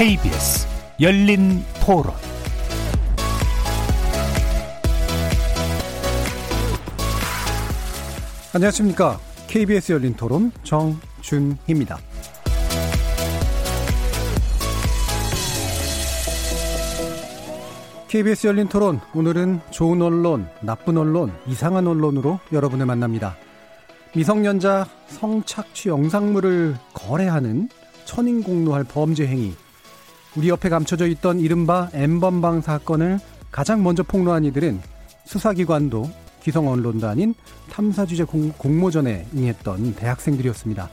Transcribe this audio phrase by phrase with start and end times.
[0.00, 0.66] KBS
[0.98, 2.14] 열린 토론
[8.54, 9.20] 안녕하십니까.
[9.46, 11.98] KBS 열린 토론 정준희입니다.
[18.08, 23.36] KBS 열린 토론 오늘은 좋은 언론, 나쁜 언론, 이상한 언론으로 여러분을 만납니다.
[24.16, 27.68] 미성년자 성착취 영상물을 거래하는
[28.06, 29.54] 천인공노할 범죄 행위.
[30.36, 33.18] 우리 옆에 감춰져 있던 이른바 엠번방 사건을
[33.50, 34.80] 가장 먼저 폭로한 이들은
[35.24, 36.08] 수사기관도
[36.40, 37.34] 기성 언론도 아닌
[37.70, 40.88] 탐사 주제 공, 공모전에 응했던 대학생들이었습니다.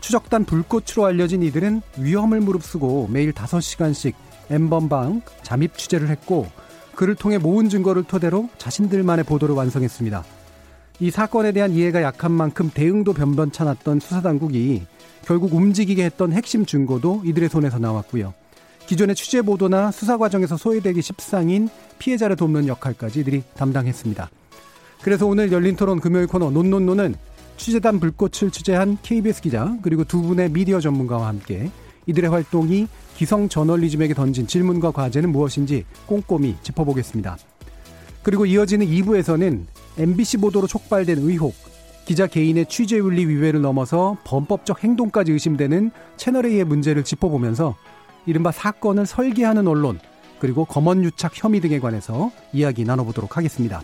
[0.00, 4.14] 추적단 불꽃으로 알려진 이들은 위험을 무릅쓰고 매일 5시간씩
[4.50, 6.46] 엠번방 잠입 취재를 했고
[6.94, 10.24] 그를 통해 모은 증거를 토대로 자신들만의 보도를 완성했습니다.
[11.00, 14.84] 이 사건에 대한 이해가 약한 만큼 대응도 변변찮았던 수사당국이
[15.24, 18.34] 결국 움직이게 했던 핵심 증거도 이들의 손에서 나왔고요.
[18.88, 24.30] 기존의 취재 보도나 수사 과정에서 소외되기 십상인 피해자를 돕는 역할까지 이들이 담당했습니다.
[25.02, 27.14] 그래서 오늘 열린 토론 금요일 코너 논논논은
[27.58, 31.70] 취재단 불꽃을 취재한 KBS 기자 그리고 두 분의 미디어 전문가와 함께
[32.06, 37.36] 이들의 활동이 기성 저널리즘에게 던진 질문과 과제는 무엇인지 꼼꼼히 짚어보겠습니다.
[38.22, 39.66] 그리고 이어지는 2부에서는
[39.98, 41.54] MBC 보도로 촉발된 의혹,
[42.06, 47.76] 기자 개인의 취재윤리 위배를 넘어서 범법적 행동까지 의심되는 채널A의 문제를 짚어보면서
[48.28, 49.98] 이른바 사건을 설계하는 언론,
[50.38, 53.82] 그리고 검언유착 혐의 등에 관해서 이야기 나눠보도록 하겠습니다.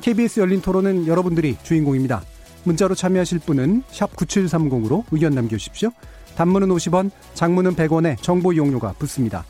[0.00, 2.22] KBS 열린 토론은 여러분들이 주인공입니다.
[2.64, 5.90] 문자로 참여하실 분은 9730으로 의견 남겨주십시오.
[6.34, 9.44] 단문은 50원, 장문은 100원에 정보 이용료가 붙습니다.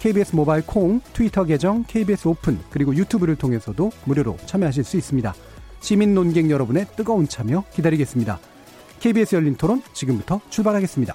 [0.00, 5.32] KBS 모바일 콩, 트위터 계정, KBS 오픈, 그리고 유튜브를 통해서도 무료로 참여하실 수 있습니다.
[5.78, 8.40] 시민 논객 여러분의 뜨거운 참여 기다리겠습니다.
[8.98, 11.14] KBS 열린 토론 지금부터 출발하겠습니다.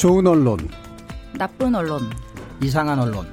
[0.00, 0.56] 좋은 언론,
[1.36, 2.00] 나쁜 언론,
[2.62, 3.26] 이상한 언론.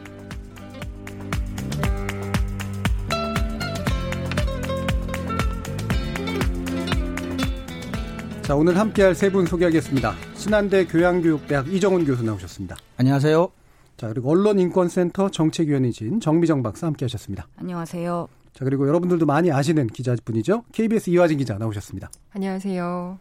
[8.41, 10.13] 자, 오늘 함께할 세 분 소개하겠습니다.
[10.35, 12.75] 신한대 교양교육대학 이정훈 교수 나오셨습니다.
[12.97, 13.49] 안녕하세요.
[13.97, 17.47] 자, 그리고 언론인권센터 정책위원이신 정미정 박사 함께 하셨습니다.
[17.57, 18.27] 안녕하세요.
[18.53, 20.63] 자, 그리고 여러분들도 많이 아시는 기자분이죠.
[20.71, 22.09] KBS 이화진 기자 나오셨습니다.
[22.33, 23.19] 안녕하세요.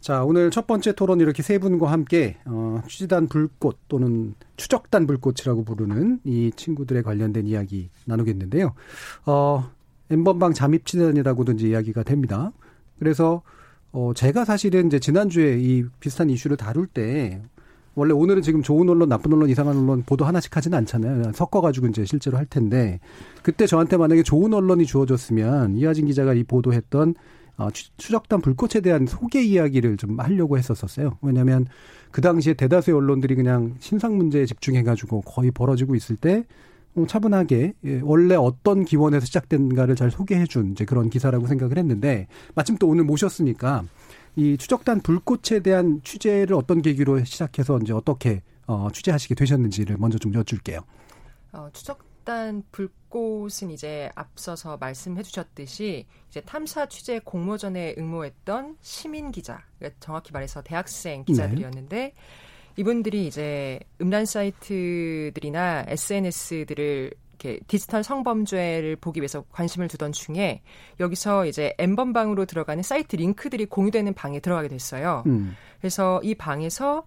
[0.00, 5.64] 자, 오늘 첫 번째 토론 이렇게 세 분과 함께 어, 취재단 불꽃 또는 추적단 불꽃이라고
[5.64, 8.74] 부르는 이 친구들에 관련된 이야기 나누겠는데요.
[9.26, 9.70] 어,
[10.10, 12.52] 엠번방 잠입 취재단이라고든지 이야기가 됩니다.
[12.98, 13.42] 그래서
[13.90, 17.42] 어, 제가 사실은 이제 지난주에 이 비슷한 이슈를 다룰 때
[17.94, 21.32] 원래 오늘은 지금 좋은 언론, 나쁜 언론, 이상한 언론 보도 하나씩 하지는 않잖아요.
[21.32, 23.00] 섞어가지고 이제 실제로 할 텐데
[23.42, 27.16] 그때 저한테 만약에 좋은 언론이 주어졌으면 이하진 기자가 이 보도했던
[27.58, 31.18] 어, 추적단 불꽃에 대한 소개 이야기를 좀 하려고 했었었어요.
[31.20, 31.66] 왜냐하면
[32.12, 36.44] 그 당시에 대다수의 언론들이 그냥 신상 문제에 집중해가지고 거의 벌어지고 있을 때
[36.94, 42.76] 어, 차분하게 예, 원래 어떤 기원에서 시작된가를 잘 소개해준 이제 그런 기사라고 생각을 했는데 마침
[42.78, 43.84] 또 오늘 모셨으니까
[44.36, 50.32] 이 추적단 불꽃에 대한 취재를 어떤 계기로 시작해서 이제 어떻게 어, 취재하시게 되셨는지를 먼저 좀
[50.32, 50.80] 여쭐게요.
[51.52, 59.64] 어, 추적 단 불꽃은 이제 앞서서 말씀해 주셨듯이 이제 탐사 취재 공모전에 응모했던 시민 기자,
[59.78, 62.14] 그러니까 정확히 말해서 대학생 기자들이었는데 네.
[62.76, 70.60] 이분들이 이제 음란 사이트들이나 SNS들을 이렇게 디지털 성범죄를 보기 위해서 관심을 두던 중에
[71.00, 75.22] 여기서 이제 엠번방으로 들어가는 사이트 링크들이 공유되는 방에 들어가게 됐어요.
[75.24, 75.56] 음.
[75.80, 77.06] 그래서 이 방에서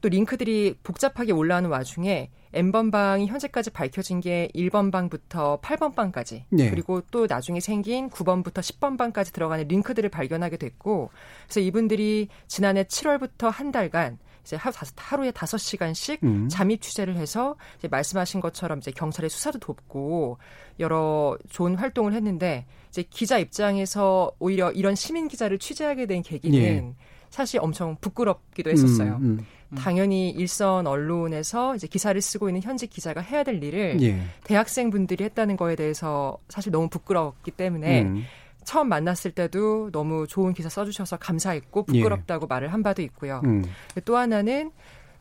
[0.00, 6.70] 또 링크들이 복잡하게 올라오는 와중에 N번 방이 현재까지 밝혀진 게 1번 방부터 8번 방까지 네.
[6.70, 11.10] 그리고 또 나중에 생긴 9번부터 10번 방까지 들어가는 링크들을 발견하게 됐고
[11.46, 14.58] 그래서 이분들이 지난해 7월부터 한 달간 이제
[14.96, 16.48] 하루에 다섯 시간씩 음.
[16.48, 20.38] 잠입 취재를 해서 이제 말씀하신 것처럼 이제 경찰의 수사도 돕고
[20.80, 26.94] 여러 좋은 활동을 했는데 이제 기자 입장에서 오히려 이런 시민 기자를 취재하게 된 계기는 예.
[27.32, 29.16] 사실 엄청 부끄럽기도 했었어요.
[29.22, 29.40] 음,
[29.72, 29.76] 음.
[29.76, 34.20] 당연히 일선 언론에서 이제 기사를 쓰고 있는 현직 기자가 해야 될 일을 예.
[34.44, 38.24] 대학생분들이 했다는 거에 대해서 사실 너무 부끄러웠기 때문에 음.
[38.64, 43.40] 처음 만났을 때도 너무 좋은 기사 써주셔서 감사했고 부끄럽다고 말을 한 바도 있고요.
[43.44, 43.64] 음.
[44.04, 44.70] 또 하나는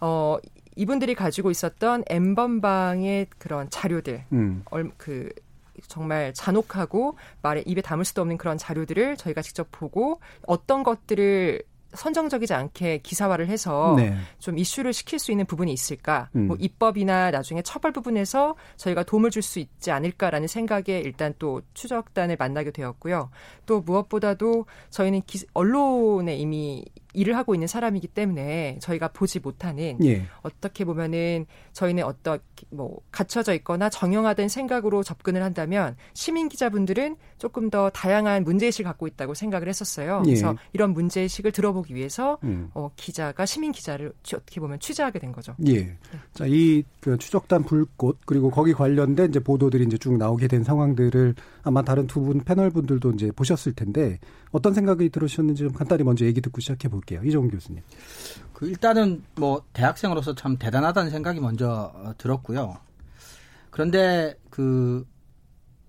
[0.02, 0.38] 어
[0.76, 4.64] 이분들이 가지고 있었던 엠번방의 그런 자료들, 음.
[4.70, 5.30] 얼, 그
[5.88, 11.62] 정말 잔혹하고 말에 입에 담을 수도 없는 그런 자료들을 저희가 직접 보고 어떤 것들을
[11.94, 14.16] 선정적이지 않게 기사화를 해서 네.
[14.40, 16.30] 좀 이슈를 시킬 수 있는 부분이 있을까?
[16.36, 16.48] 음.
[16.48, 22.36] 뭐 입법이나 나중에 처벌 부분에서 저희가 도움을 줄 수 있지 않을까라는 생각에 일단 또 추적단을
[22.38, 23.32] 만나게 되었고요.
[23.66, 30.26] 또 무엇보다도 저희는 기, 언론에 이미 일을 하고 있는 사람이기 때문에 저희가 보지 못하는 예.
[30.42, 37.90] 어떻게 보면은 저희는 어떤 뭐 갇혀져 있거나 정형화된 생각으로 접근을 한다면 시민 기자분들은 조금 더
[37.90, 40.22] 다양한 문제의식을 갖고 있다고 생각을 했었어요.
[40.26, 40.30] 예.
[40.32, 42.70] 그래서 이런 문제의식을 들어보기 위해서 음.
[42.74, 45.56] 어, 기자가 시민 기자를 취- 어떻게 보면 취재하게 된 거죠.
[45.68, 45.98] 예.
[46.34, 51.34] 자, 이 그 추적단 불꽃 그리고 거기 관련된 이제 보도들이 이제 쭉 나오게 된 상황들을
[51.64, 54.20] 아마 다른 두 분 패널 분들도 이제 보셨을 텐데
[54.52, 57.22] 어떤 생각이 들으셨는지 좀 간단히 먼저 얘기 듣고 시작해 볼게요.
[57.24, 57.82] 이종 교수님.
[58.54, 62.78] 그 일단은 뭐 대학생으로서 참 대단하다는 생각이 먼저 어, 들었고요.
[63.70, 65.06] 그런데 그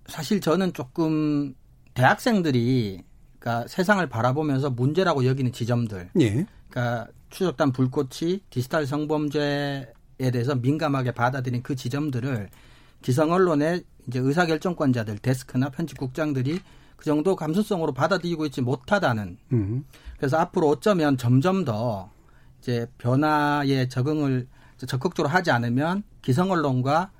[0.07, 1.53] 사실 저는 조금
[1.93, 3.03] 대학생들이
[3.39, 6.45] 그러니까 세상을 바라보면서 문제라고 여기는 지점들, 예.
[6.69, 9.85] 그러니까 추적단 불꽃이 디지털 성범죄에
[10.31, 12.49] 대해서 민감하게 받아들인 그 지점들을
[13.01, 16.59] 기성 언론의 이제 의사결정권자들, 데스크나 편집국장들이
[16.95, 19.85] 그 정도 감수성으로 받아들이고 있지 못하다는 음.
[20.17, 22.09] 그래서 앞으로 어쩌면 점점 더
[22.61, 24.47] 이제 변화에 적응을
[24.87, 27.11] 적극적으로 하지 않으면 기성 언론과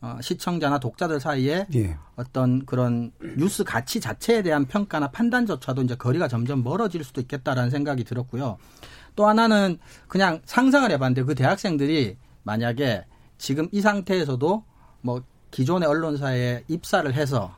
[0.00, 1.96] 어, 시청자나 독자들 사이에 예.
[2.16, 8.02] 어떤 그런 뉴스 가치 자체에 대한 평가나 판단조차도 이제 거리가 점점 멀어질 수도 있겠다라는 생각이
[8.02, 8.58] 들었고요.
[9.14, 9.78] 또 하나는
[10.08, 13.04] 그냥 상상을 해봤는데 그 대학생들이 만약에
[13.38, 14.64] 지금 이 상태에서도
[15.02, 15.22] 뭐
[15.52, 17.54] 기존의 언론사에 입사를 해서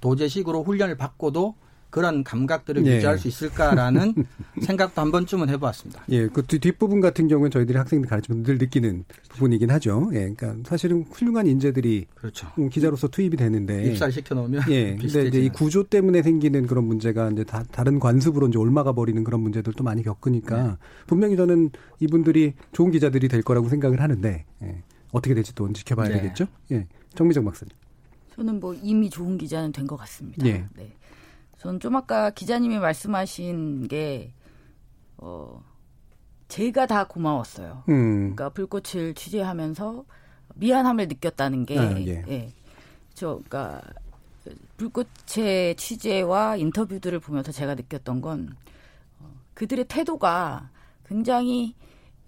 [0.00, 1.54] 도제식으로 훈련을 받고도
[1.90, 2.96] 그런 감각들을 예.
[2.96, 4.14] 유지할 수 있을까라는
[4.62, 6.04] 생각도 한 번쯤은 해보았습니다.
[6.08, 10.08] 예, 그 뒤- 뒷부분 같은 경우는 저희들이 학생들 가르치면 늘 느끼는 부분이긴 하죠.
[10.14, 12.48] 예, 그러니까 사실은 훌륭한 인재들이 그렇죠.
[12.58, 15.48] 음, 기자로서 투입이 되는데 입사를 시켜놓으면 예, 근데 이제 이.
[15.50, 20.02] 구조 때문에 생기는 그런 문제가 이제 다, 다른 관습으로 이제 올마가 버리는 그런 문제들도 많이
[20.02, 20.72] 겪으니까 네.
[21.06, 26.22] 분명히 저는 이분들이 좋은 기자들이 될 거라고 생각을 하는데 예, 어떻게 될지 또 지켜봐야 네.
[26.22, 26.46] 되겠죠.
[26.70, 27.74] 예, 정미정 박사님.
[28.34, 30.46] 저는 뭐 이미 좋은 기자는 된 것 같습니다.
[30.46, 30.66] 예.
[30.74, 30.92] 네.
[31.58, 34.32] 저는 좀 아까 기자님이 말씀하신 게,
[35.18, 35.62] 어,
[36.48, 37.84] 제가 다 고마웠어요.
[37.88, 40.04] 음, 그러니까 불꽃을 취재하면서
[40.56, 42.24] 미안함을 느꼈다는 게, 아, 예.
[42.28, 42.52] 예.
[43.14, 43.80] 저, 그러니까
[44.76, 48.56] 불꽃의 취재와 인터뷰들을 보면서 제가 느꼈던 건
[49.20, 50.70] 어, 그들의 태도가
[51.06, 51.74] 굉장히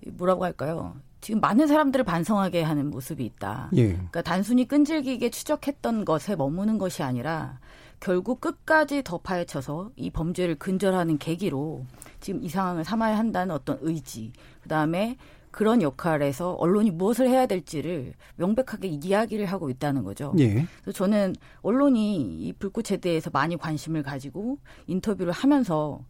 [0.07, 0.97] 뭐라고 할까요?
[1.25, 3.71] 지금 많은 사람들을 반성하게 하는 모습이 있다.
[3.76, 7.61] 예, 그러니까 단순히 끈질기게 추적했던 것에 머무는 것이 아니라
[7.99, 11.87] 결국 끝까지 더 파헤쳐서 이 범죄를 근절하는 계기로
[12.21, 15.17] 지금 이 상황을 삼아야 한다는 어떤 의지, 그 다음에
[15.50, 20.35] 그런 역할에서 언론이 무엇을 해야 될지를 명백하게 이야기를 하고 있다는 거죠.
[20.38, 24.58] 예, 그래서 저는 언론이 이 불꽃에 대해서 많이 관심을 가지고
[24.89, 26.05] 인터뷰를 하면서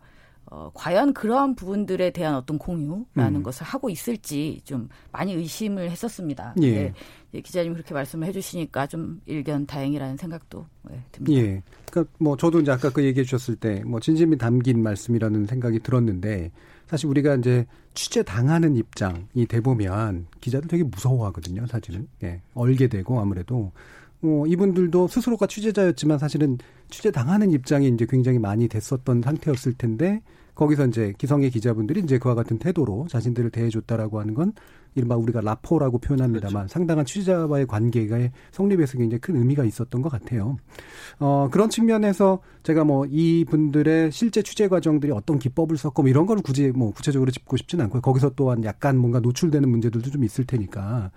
[0.47, 3.43] 어, 과연 그러한 부분들에 대한 어떤 공유라는 음.
[3.43, 6.55] 것을 하고 있을지 좀 많이 의심을 했었습니다.
[6.63, 6.71] 예.
[6.71, 6.93] 네,
[7.35, 11.41] 예, 기자님이 그렇게 말씀을 해주시니까 좀 일견 다행이라는 생각도 예, 듭니다.
[11.41, 11.63] 예.
[11.91, 16.51] 그러니까 뭐 저도 이제 아까 그 얘기해 주셨을 때 뭐 진심이 담긴 말씀이라는 생각이 들었는데
[16.87, 22.07] 사실 우리가 이제 취재 당하는 입장이 돼 보면 기자들 되게 무서워하거든요, 사실은.
[22.23, 22.43] 예.
[22.55, 23.73] 얼게 되고 아무래도
[24.25, 30.23] 어, 이분들도 스스로가 취재자였지만 사실은 취재 당하는 입장이 이제 굉장히 많이 됐었던 상태였을 텐데
[30.55, 34.53] 거기서 이제 기성의 기자분들이 이제 그와 같은 태도로 자신들을 대해줬다라고 하는 건
[34.95, 40.57] 이른바 우리가 라포라고 표현합니다만 상당한 취재자와의 관계가 성립에서 굉장히 큰 의미가 있었던 것 같아요.
[41.19, 46.43] 어, 그런 측면에서 제가 뭐 이분들의 실제 취재 과정들이 어떤 기법을 썼고 뭐 이런 거를
[46.43, 48.03] 굳이 뭐 구체적으로 짚고 싶지는 않고요.
[48.03, 51.11] 거기서 또한 약간 뭔가 노출되는 문제들도 좀 있을 테니까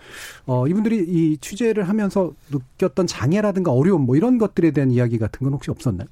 [0.46, 5.54] 어, 이분들이 이 취재를 하면서 느꼈던 장애라든가 어려움 뭐 이런 것들에 대한 이야기 같은 건
[5.54, 6.08] 혹시 없었나요?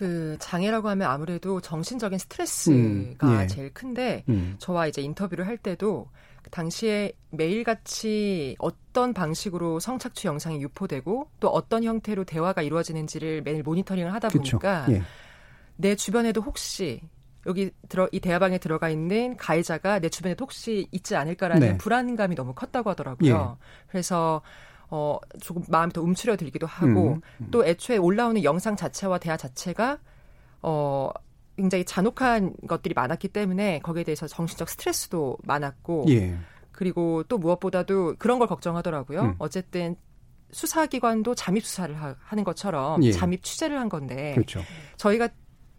[0.00, 2.72] 그 장애라고 하면 아무래도 정신적인 스트레스가
[3.26, 3.46] 음, 예.
[3.46, 4.54] 제일 큰데 음.
[4.58, 6.08] 저와 이제 인터뷰를 할 때도
[6.42, 14.14] 그 당시에 매일같이 어떤 방식으로 성착취 영상이 유포되고 또 어떤 형태로 대화가 이루어지는지를 매일 모니터링을
[14.14, 14.28] 하다.
[14.28, 15.02] 보니까 예.
[15.76, 17.02] 내 주변에도 혹시
[17.46, 21.76] 여기 들어 이 대화방에 들어가 있는 가해자가 내 주변에도 혹시 있지 않을까라는 네.
[21.76, 23.58] 불안감이 너무 컸다고 하더라고요.
[23.86, 24.40] 그래서
[24.90, 27.48] 어 조금 마음이 더 움츠려들기도 하고 음, 음.
[27.50, 29.98] 또 애초에 올라오는 영상 자체와 대화 자체가
[30.62, 31.10] 어
[31.56, 36.36] 굉장히 잔혹한 것들이 많았기 때문에 거기에 대해서 정신적 스트레스도 많았고 예.
[36.72, 39.20] 그리고 또 무엇보다도 그런 걸 걱정하더라고요.
[39.20, 39.34] 음.
[39.38, 39.96] 어쨌든
[40.52, 43.12] 수사기관도 잠입 수사를 하, 는 것처럼 예.
[43.12, 44.60] 잠입 취재를 한 건데 그렇죠.
[44.96, 45.18] 저희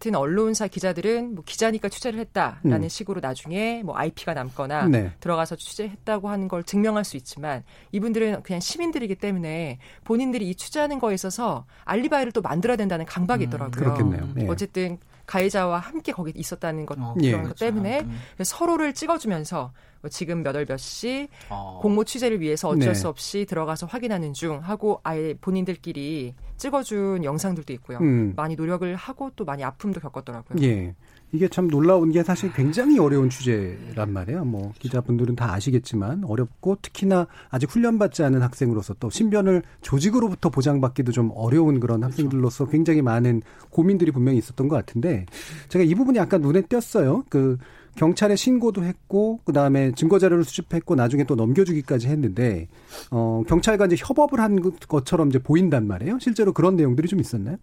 [0.01, 2.89] 같은 언론사 기자들은 뭐 기자니까 취재를 했다라는 음.
[2.89, 5.11] 식으로 나중에 뭐 IP가 남거나 네.
[5.19, 11.13] 들어가서 취재했다고 하는 걸 증명할 수 있지만 이분들은 그냥 시민들이기 때문에 본인들이 이 취재하는 거에
[11.13, 13.71] 있어서 알리바이를 또 만들어야 된다는 강박이 있더라고요.
[13.71, 14.33] 그렇겠네요.
[14.39, 14.47] 예.
[14.47, 17.31] 어쨌든 가해자와 함께 거기 있었다는 것 어, 예.
[17.31, 18.19] 그런 것 때문에 음.
[18.43, 19.71] 서로를 찍어주면서 뭐
[20.09, 21.79] 지금 몇 월 몇시 어.
[21.81, 22.93] 공모 취재를 위해서 어쩔 네.
[22.93, 27.97] 수 없이 들어가서 확인하는 중 하고 아예 본인들끼리 찍어준 영상들도 있고요.
[27.99, 28.33] 음.
[28.35, 30.61] 많이 노력을 하고 또 많이 아픔도 겪었더라고요.
[30.63, 30.93] 예.
[31.33, 34.43] 이게 참 놀라운 게 사실 굉장히 어려운 주제란 말이에요.
[34.43, 41.31] 뭐 기자분들은 다 아시겠지만 어렵고 특히나 아직 훈련받지 않은 학생으로서 또 신변을 조직으로부터 보장받기도 좀
[41.33, 45.25] 어려운 그런 학생들로서 굉장히 많은 고민들이 분명히 있었던 것 같은데
[45.69, 47.23] 제가 이 부분이 약간 눈에 띄었어요.
[47.29, 47.57] 그
[47.95, 52.67] 경찰에 신고도 했고 그다음에 증거 자료를 수집했고 나중에 또 넘겨주기까지 했는데
[53.11, 56.17] 어 경찰과 이제 협업을 한 것처럼 이제 보인단 말이에요.
[56.19, 57.57] 실제로 그런 내용들이 좀 있었나요?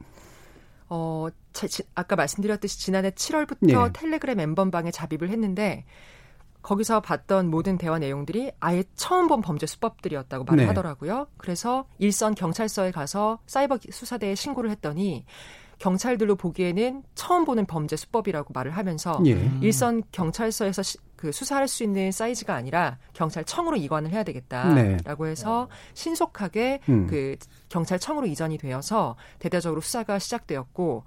[0.91, 3.93] 어, 제- 지- 아까 말씀드렸듯이 지난해 7월부터 예.
[3.93, 5.85] 텔레그램 엠번방에 잡입을 했는데
[6.63, 10.67] 거기서 봤던 모든 대화 내용들이 아예 처음 본 범죄 수법들이었다고 말을 네.
[10.69, 11.29] 하더라고요.
[11.37, 15.25] 그래서 일선 경찰서에 가서 사이버 수사대에 신고를 했더니
[15.79, 19.51] 경찰들로 보기에는 처음 보는 범죄 수법이라고 말을 하면서 예.
[19.61, 25.31] 일선 경찰서에서 시- 그 수사할 수 있는 사이즈가 아니라 경찰청으로 이관을 해야 되겠다라고 네.
[25.31, 27.07] 해서 신속하게 음.
[27.09, 27.35] 그
[27.71, 31.03] 경찰청으로 이전이 되어서 대대적으로 수사가 시작되었고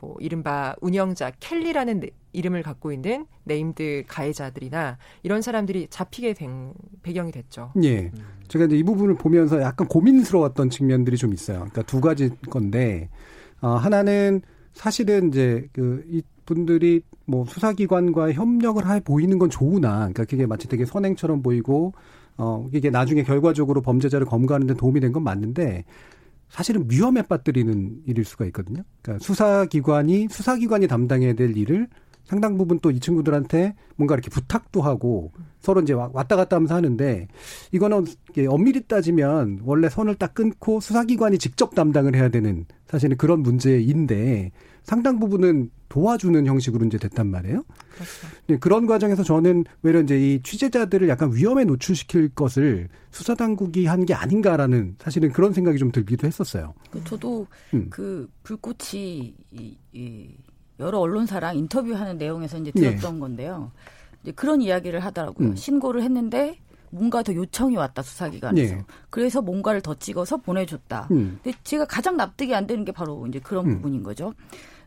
[0.00, 7.32] 뭐 이른바 운영자 켈리라는 네- 이름을 갖고 있는 named 가해자들이나 이런 사람들이 잡히게 된 배경이
[7.32, 7.72] 됐죠.
[7.82, 8.10] 예.
[8.48, 11.60] 제가 이제 이 부분을 보면서 약간 고민스러웠던 측면들이 좀 있어요.
[11.60, 13.08] 그러니까 두 가지 건데,
[13.60, 20.24] 어, 하나는 사실은 이제 그, 이 분들이 뭐 수사기관과 협력을 해 보이는 건 좋으나, 그러니까
[20.24, 21.92] 그게 마치 되게 선행처럼 보이고,
[22.36, 25.84] 어, 이게 나중에 결과적으로 범죄자를 검거하는 데 도움이 된 건 맞는데,
[26.48, 28.82] 사실은 위험에 빠뜨리는 일일 수가 있거든요.
[29.02, 31.88] 그러니까 수사기관이, 수사기관이 담당해야 될 일을
[32.26, 36.74] 상당 부분 또 이 친구들한테 뭔가 이렇게 부탁도 하고 서로 이제 와- 왔다 갔다 하면서
[36.74, 37.28] 하는데
[37.72, 38.04] 이거는
[38.48, 44.50] 엄밀히 따지면 원래 선을 딱 끊고 수사기관이 직접 담당을 해야 되는 사실은 그런 문제인데
[44.82, 47.64] 상당 부분은 도와주는 형식으로 이제 됐단 말이에요.
[47.94, 48.12] 그렇죠.
[48.48, 54.04] 네, 그런 과정에서 저는 외려 이제 이 취재자들을 약간 위험에 노출시킬 것을 수사 당국이 한
[54.04, 56.74] 게 아닌가라는 사실은 그런 생각이 좀 들기도 했었어요.
[56.90, 57.86] 그 저도 음.
[57.90, 60.28] 그 불꽃이 이, 이
[60.80, 62.90] 여러 언론사랑 인터뷰하는 내용에서 이제 네.
[62.90, 63.70] 들었던 건데요.
[64.22, 65.48] 이제 그런 이야기를 하더라고요.
[65.48, 65.56] 음.
[65.56, 66.58] 신고를 했는데
[66.90, 68.74] 뭔가 더 요청이 왔다 수사기관에서.
[68.76, 68.84] 네.
[69.10, 71.08] 그래서 뭔가를 더 찍어서 보내줬다.
[71.10, 71.38] 음.
[71.42, 73.74] 근데 제가 가장 납득이 안 되는 게 바로 이제 그런 음.
[73.76, 74.34] 부분인 거죠.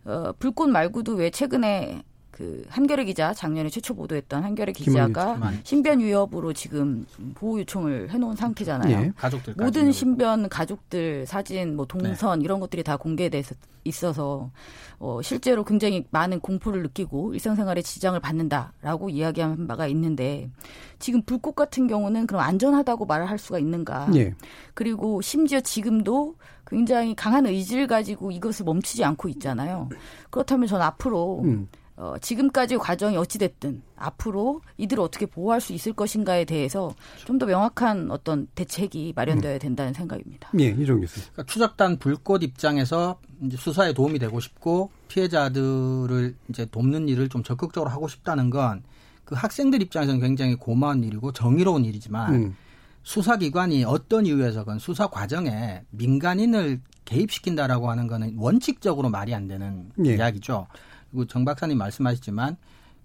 [0.05, 2.03] 어, 불꽃 말고도 왜 최근에
[2.39, 5.37] 그 한겨레 기자 작년에 최초 보도했던 한겨레 기자가.
[5.65, 7.05] 신변 위협으로 지금
[7.35, 8.97] 보호 요청을 해놓은 상태잖아요.
[8.97, 9.11] 예.
[9.17, 13.43] 가족들 모든 신변 가족들 사진 뭐 동선 이런 것들이 다 공개돼
[13.83, 14.51] 있어서
[14.99, 20.49] 어 실제로 굉장히 많은 공포를 느끼고 일상생활에 지장을 받는다라고 이야기한 바가 있는데
[20.97, 24.11] 지금 불꽃 같은 경우는 그럼 안전하다고 말을 할 수가 있는가?
[24.15, 24.33] 예.
[24.73, 26.35] 그리고 심지어 지금도
[26.67, 29.89] 굉장히 강한 의지를 가지고 이것을 멈추지 않고 있잖아요.
[30.29, 31.67] 그렇다면 전 앞으로 음.
[31.99, 38.09] 어, 지금까지 과정이 어찌됐든 앞으로 이들을 어떻게 보호할 수 있을 것인가에 대해서 좀 더 명확한
[38.11, 40.49] 어떤 대책이 마련되어야 된다는 생각입니다.
[40.59, 41.19] 예, 이종 교수.
[41.31, 47.89] 그러니까 추적단 불꽃 입장에서 이제 수사에 도움이 되고 싶고 피해자들을 이제 돕는 일을 좀 적극적으로
[47.89, 48.81] 하고 싶다는 건
[49.29, 52.55] 그 학생들 입장에서는 굉장히 고마운 일이고 정의로운 일이지만 음.
[53.03, 60.15] 수사기관이 어떤 이유에서건 수사 과정에 민간인을 개입시킨다라고 하는 거는 원칙적으로 말이 안 되는 예.
[60.15, 60.65] 이야기죠.
[61.11, 62.57] 그리고 정 박사님 말씀하셨지만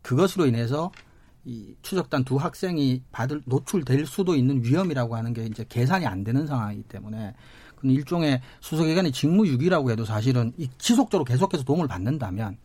[0.02, 0.90] 그것으로 인해서
[1.44, 6.46] 이 추적단 두 학생이 받을 노출될 수도 있는 위험이라고 하는 게 이제 계산이 안 되는
[6.46, 7.34] 상황이기 때문에
[7.74, 12.56] 그건 일종의 수사기관의 직무유기라고 해도 사실은 이 지속적으로 계속해서 도움을 받는다면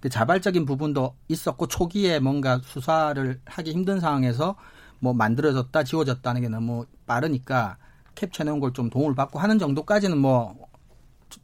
[0.00, 4.56] 그 자발적인 부분도 있었고 초기에 뭔가 수사를 하기 힘든 상황에서
[5.00, 7.78] 뭐 만들어졌다 지워졌다는 게 너무 빠르니까
[8.14, 10.68] 캡처해놓은 걸 좀 도움을 받고 하는 정도까지는 뭐,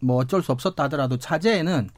[0.01, 1.89] 뭐 어쩔 수 없었다 하더라도 차제에는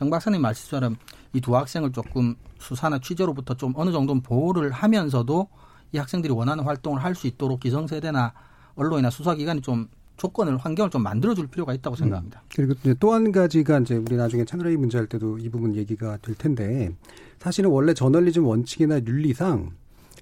[0.00, 0.96] 정 박사님 말씀처럼
[1.34, 5.46] 이 두 학생을 조금 수사나 취재로부터 좀 어느 정도는 보호를 하면서도
[5.92, 8.32] 이 학생들이 원하는 활동을 할 수 있도록 기성세대나
[8.76, 12.42] 언론이나 수사기관이 좀 조건을 환경을 좀 만들어줄 필요가 있다고 생각합니다.
[12.54, 16.90] 그리고 또한 가지가 이제 우리 나중에 채널A 문제 할 때도 이 부분 얘기가 될 텐데
[17.38, 19.70] 사실은 원래 저널리즘 원칙이나 윤리상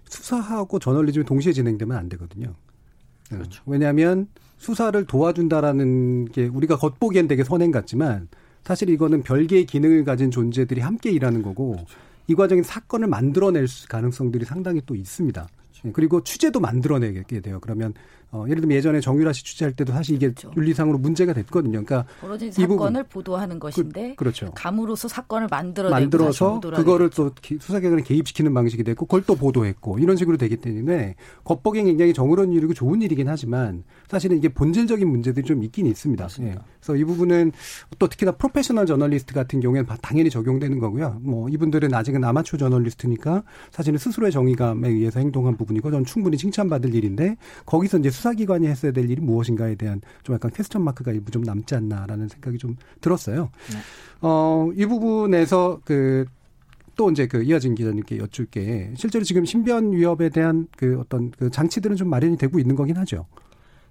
[0.08, 2.52] 수사하고 저널리즘이 동시에 진행되면 안 되거든요.
[3.28, 3.62] 그렇죠.
[3.64, 8.26] 왜냐하면 수사를 도와준다라는 게 우리가 겉보기엔 되게 선행 같지만
[8.68, 11.78] 사실 이거는 별개의 기능을 가진 존재들이 함께 일하는 거고
[12.26, 15.48] 이 과정에 사건을 만들어낼 가능성들이 상당히 또 있습니다.
[15.87, 17.60] 예, 그리고 취재도 만들어내게 돼요.
[17.62, 17.94] 그러면
[18.30, 20.52] 어, 예를 들면 예전에 정유라 씨 취재할 때도 사실 이게 그렇죠.
[20.54, 21.82] 윤리상으로 문제가 됐거든요.
[21.82, 27.30] 그러니까 벌어진 사건을 보도하는 것인데 그, 렇죠 감으로서 사건을 만들어 만들어서 그거를 또
[27.61, 32.75] 수사기관에 개입시키는 방식이 됐고 그걸 또 보도했고 이런 식으로 되기 때문에 겉보기엔 굉장히 정의로운 일이고
[32.75, 36.28] 좋은 일이긴 하지만 사실은 이게 본질적인 문제들이 좀 있긴 있습니다.
[36.40, 36.56] 예.
[36.80, 37.52] 그래서 이 부분은
[37.99, 41.18] 또 특히나 프로페셔널 저널리스트 같은 경우에는 당연히 적용되는 거고요.
[41.23, 47.37] 뭐 이분들은 아직은 아마추어 저널리스트니까 사실은 스스로의 정의감에 의해서 행동한 부분이고 저는 충분히 칭찬받을 일인데
[47.64, 51.75] 거기서 이제 수사기관이 했어야 될 일이 무엇인가에 대한 좀 약간 퀘스천 마크가 일부 좀 남지
[51.75, 53.50] 않나라는 생각이 좀 들었어요.
[53.72, 53.78] 네.
[54.20, 56.26] 어, 이 부분에서 그,
[56.96, 61.48] 또 이제 그 이하진 기자님께 여쭐 게 실제로 지금 신변 위협에 대한 그 어떤 그
[61.48, 63.26] 장치들은 좀 마련이 되고 있는 거긴 하죠.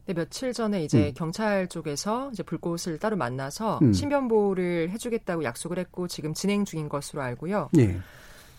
[0.05, 1.13] 네, 며칠 전에 이제 음.
[1.15, 3.93] 경찰 쪽에서 이제 불꽃을 따로 만나서 음.
[3.93, 7.69] 신변보호를 해주겠다고 약속을 했고 지금 진행 중인 것으로 알고요.
[7.77, 7.97] 예.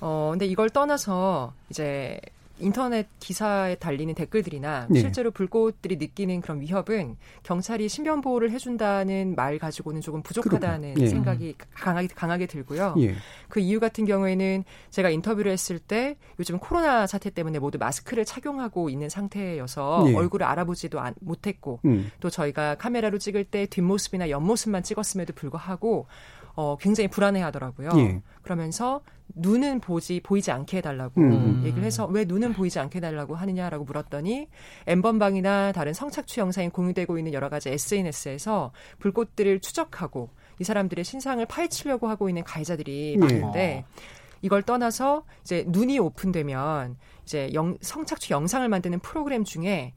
[0.01, 2.21] 어, 근데 이걸 떠나서 이제
[2.61, 5.01] 인터넷 기사에 달리는 댓글들이나 네.
[5.01, 11.07] 실제로 불꽃들이 느끼는 그런 위협은 경찰이 신변 보호를 해준다는 말 가지고는 조금 부족하다는 예.
[11.07, 12.95] 생각이 강하게 강하게 들고요.
[12.99, 13.15] 예.
[13.49, 18.91] 그 이유 같은 경우에는 제가 인터뷰를 했을 때 요즘 코로나 사태 때문에 모두 마스크를 착용하고
[18.91, 20.15] 있는 상태여서 예.
[20.15, 22.11] 얼굴을 알아보지도 못했고 음.
[22.21, 26.07] 또 저희가 카메라로 찍을 때 뒷모습이나 옆모습만 찍었음에도 불구하고
[26.61, 27.91] 어, 굉장히 불안해하더라고요.
[27.99, 28.21] 예.
[28.43, 29.01] 그러면서
[29.37, 31.63] 눈은 보지 보이지 않게 해달라고 음.
[31.65, 34.49] 얘기를 해서 왜 눈은 보이지 않게 해달라고 하느냐라고 물었더니
[34.89, 42.09] 엠번방이나 다른 성착취 영상이 공유되고 있는 여러 가지 SNS에서 불꽃들을 추적하고 이 사람들의 신상을 파헤치려고
[42.09, 43.17] 하고 있는 가해자들이 예.
[43.19, 43.85] 많은데
[44.43, 49.95] 이걸 떠나서 이제 눈이 오픈되면 이제 영, 성착취 영상을 만드는 프로그램 중에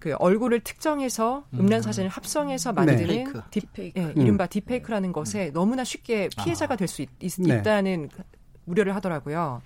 [0.00, 2.10] 그 얼굴을 특정해서 음란 사진을 음.
[2.10, 3.40] 합성해서 만드는 네.
[3.50, 4.48] 딥페이크, 예, 이른바 음.
[4.48, 8.24] 딥페이크라는 것에 너무나 쉽게 피해자가 될 수 있다는 네.
[8.66, 9.62] 우려를 하더라고요.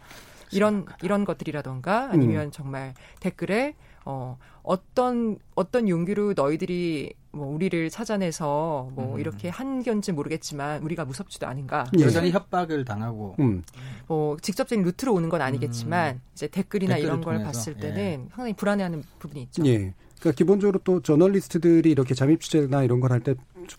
[0.52, 2.50] 이런 이런 것들이라던가 아니면 음.
[2.50, 9.20] 정말 댓글에 어 어떤 어떤 용기로 너희들이 뭐 우리를 찾아내서 뭐 음.
[9.20, 12.02] 이렇게 한 건지 모르겠지만 우리가 무섭지도 않은가 예.
[12.04, 13.62] 여전히 협박을 당하고 음.
[14.06, 16.20] 뭐 직접적인 루트로 오는 건 아니겠지만 음.
[16.35, 17.46] 이제 댓글이나 이런 걸 통해서.
[17.46, 18.28] 봤을 때는 예.
[18.30, 19.64] 상당히 불안해하는 부분이 있죠.
[19.66, 19.94] 예.
[20.20, 23.35] 그러니까 기본적으로 또 저널리스트들이 이렇게 잠입 취재나 이런 걸 할 때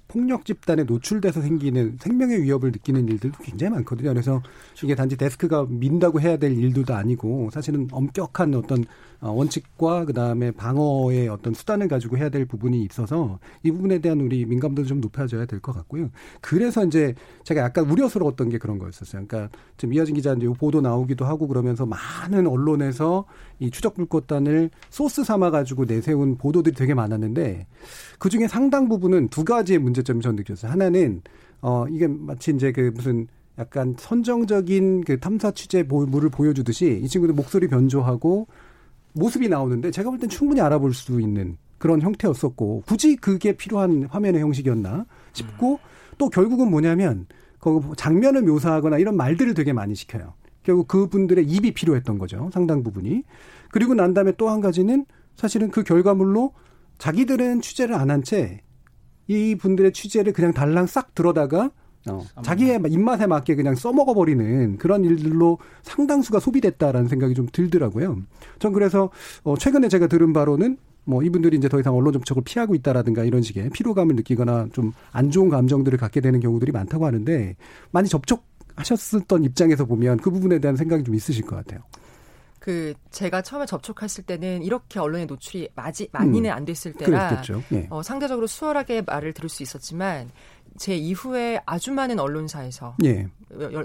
[0.08, 4.10] 폭력 집단에 노출돼서 생기는 생명의 위협을 느끼는 일들도 굉장히 많거든요.
[4.10, 4.42] 그래서
[4.84, 8.86] 이게 단지 데스크가 민다고 해야 될 일들도 아니고 사실은 엄격한 어떤
[9.22, 14.46] 어, 원칙과 그다음에 방어의 어떤 수단을 가지고 해야 될 부분이 있어서 이 부분에 대한 우리
[14.46, 16.10] 민감도도 좀 높아져야 될 것 같고요.
[16.42, 19.26] 그래서 이제 제가 약간 우려스러웠던 게 그런 거였었어요.
[19.26, 23.26] 그러니까 지금 이하진 기자 이제 보도 나오기도 하고 그러면서 많은 언론에서
[23.60, 27.68] 이 추적 불꽃단을 소스 삼아 가지고 내세운 보도들이 되게 많았는데
[28.20, 30.72] 그 중에 상당 부분은 두 가지 의 문제점이 저는 느꼈어요.
[30.72, 31.22] 하나는
[31.62, 37.68] 어 이게 마치 이제 그 무슨 약간 선정적인 그 탐사 취재물을 보여주듯이 이 친구들 목소리
[37.68, 38.48] 변조하고
[39.14, 44.42] 모습이 나오는데 제가 볼 땐 충분히 알아볼 수 있는 그런 형태였었고 굳이 그게 필요한 화면의
[44.42, 45.80] 형식이었나 싶고
[46.18, 47.28] 또 결국은 뭐냐면
[47.60, 50.34] 그 장면을 묘사하거나 이런 말들을 되게 많이 시켜요.
[50.64, 52.50] 결국 그분들의 입이 필요했던 거죠.
[52.54, 53.24] 상당 부분이.
[53.72, 56.54] 그리고 난 다음에 또 한 가지는 사실은 그 결과물로
[56.98, 58.62] 자기들은 취재를 안 한 채
[59.28, 61.72] 이 분들의 취재를 그냥 달랑 싹 들어다가
[62.08, 68.18] 어, 자기의 입맛에 맞게 그냥 써먹어 버리는 그런 일들로 상당수가 소비됐다라는 생각이 좀 들더라고요.
[68.60, 69.10] 전 그래서
[69.44, 73.42] 어, 최근에 제가 들은 바로는 뭐 이분들이 이제 더 이상 언론 접촉을 피하고 있다라든가 이런
[73.42, 77.56] 식의 피로감을 느끼거나 좀 안 좋은 감정들을 갖게 되는 경우들이 많다고 하는데
[77.92, 81.82] 많이 접촉하셨었던 입장에서 보면 그 부분에 대한 생각이 좀 있으실 것 같아요.
[82.66, 87.86] 그 제가 처음에 접촉했을 때는 이렇게 언론에 노출이 마지, 많이는 음, 안 됐을 때라 예.
[87.92, 90.32] 어, 상대적으로 수월하게 말을 들을 수 있었지만
[90.76, 93.28] 제 이후에 아주 많은 언론사에서 예.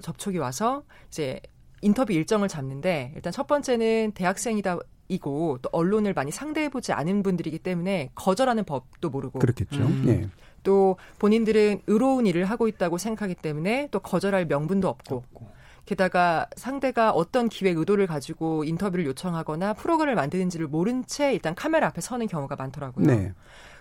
[0.01, 1.43] 접촉이 와서 이제
[1.83, 8.13] 인터뷰 일정을 잡는데 일단 첫 번째는 대학생이다 이고 또 언론을 많이 상대해보지 않은 분들이기 때문에
[8.15, 9.79] 거절하는 법도 모르고 그렇겠죠.
[9.79, 10.05] 음.
[10.09, 10.29] 예.
[10.63, 15.60] 또 본인들은 의로운 일을 하고 있다고 생각하기 때문에 또 거절할 명분도 없고, 없고.
[15.91, 22.01] 게다가 상대가 어떤 기획 의도를 가지고 인터뷰를 요청하거나 프로그램을 만드는지를 모른 채 일단 카메라 앞에
[22.01, 23.07] 서는 경우가 많더라고요.
[23.07, 23.33] 네.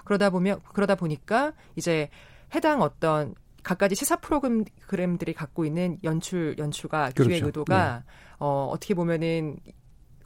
[0.05, 2.09] 그러다 보면 그러다 보니까 이제
[2.55, 7.29] 해당 어떤 각가지 시사 프로그램들이 갖고 있는 연출 연출과 그렇죠.
[7.29, 8.11] 기획 의도가 네.
[8.39, 9.57] 어 어떻게 보면은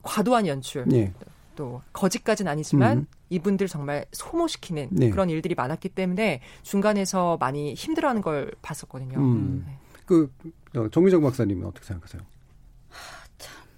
[0.03, 1.11] 과도한 연출 네.
[1.57, 3.07] 또 거짓까지는 아니지만 음.
[3.29, 5.09] 이분들 정말 소모시키는 네.
[5.09, 9.19] 그런 일들이 많았기 때문에 중간에서 많이 힘들어하는 걸 봤었거든요.
[9.19, 9.65] 음.
[9.67, 9.77] 네.
[10.05, 10.49] 그 어,
[10.91, 12.21] 정미정 박사님은 어떻게 생각하세요?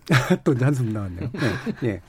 [0.43, 1.29] 또 한숨 나왔네요.
[1.81, 1.88] 네.
[1.88, 2.01] 예.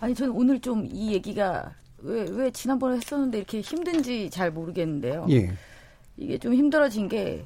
[0.00, 5.26] 아니 저는 오늘 좀 이 얘기가 왜, 왜 지난번에 했었는데 이렇게 힘든지 잘 모르겠는데요.
[5.30, 5.52] 예.
[6.16, 7.44] 이게 좀 힘들어진 게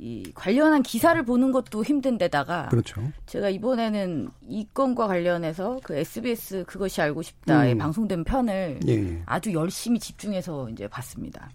[0.00, 3.02] 이 관련한 기사를 보는 것도 힘든데다가 그렇죠.
[3.26, 7.78] 제가 이번에는 이 건과 관련해서 그 SBS 그것이 알고 싶다에 음.
[7.78, 9.22] 방송된 편을 예, 예.
[9.26, 11.50] 아주 열심히 집중해서 이제 봤습니다.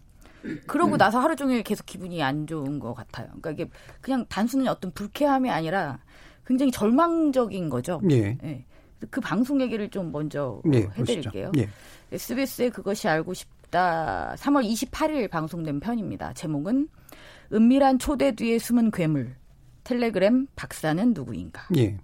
[0.68, 3.28] 그러고 나서 하루 종일 계속 기분이 안 좋은 것 같아요.
[3.28, 3.70] 그러니까 이게
[4.02, 6.00] 그냥 단순히 어떤 불쾌함이 아니라
[6.46, 8.02] 굉장히 절망적인 거죠.
[8.12, 8.38] 예.
[8.44, 8.66] 예.
[9.10, 11.52] 그 방송 얘기를 좀 먼저 예, 어, 해드릴게요.
[11.58, 11.70] 예.
[12.12, 16.34] SBS의 그것이 알고 싶다 3월 28일 방송된 편입니다.
[16.34, 16.88] 제목은
[17.52, 19.36] 은밀한 초대 뒤에 숨은 괴물
[19.84, 21.68] 텔레그램 박사는 누구인가.
[21.78, 21.98] 예.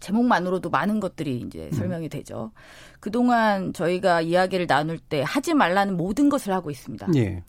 [0.00, 1.76] 제목만으로도 많은 것들이 이제 음.
[1.76, 2.50] 설명이 되죠.
[2.98, 7.08] 그동안 저희가 이야기를 나눌 때 하지 말라는 모든 것을 하고 있습니다.
[7.16, 7.42] 예.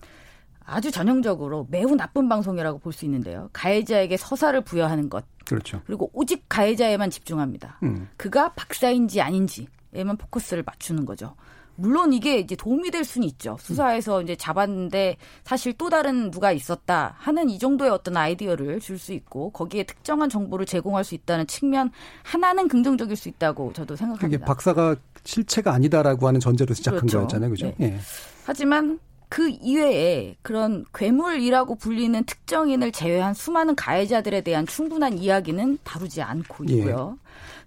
[0.64, 3.50] 아주 전형적으로 매우 나쁜 방송이라고 볼 수 있는데요.
[3.52, 5.82] 가해자에게 서사를 부여하는 것, 그렇죠.
[5.86, 7.80] 그리고 오직 가해자에만 집중합니다.
[7.84, 8.08] 음.
[8.16, 11.36] 그가 박사인지 아닌지에만 포커스를 맞추는 거죠.
[11.82, 13.58] 물론 이게 이제 도움이 될 수는 있죠.
[13.60, 19.14] 수사에서 이제 잡았는데 사실 또 다른 누가 있었다 하는 이 정도의 어떤 아이디어를 줄 수
[19.14, 21.90] 있고 거기에 특정한 정보를 제공할 수 있다는 측면
[22.22, 24.46] 하나는 긍정적일 수 있다고 저도 그게 생각합니다.
[24.46, 27.18] 박사가 실체가 아니다라고 하는 전제로 시작한 그렇죠.
[27.20, 27.50] 거였잖아요.
[27.50, 27.74] 그죠?
[27.78, 27.88] 네.
[27.88, 28.00] 예.
[28.46, 36.66] 하지만 그 이외에 그런 괴물이라고 불리는 특정인을 제외한 수많은 가해자들에 대한 충분한 이야기는 다루지 않고
[36.70, 36.74] 예.
[36.74, 37.18] 있고요.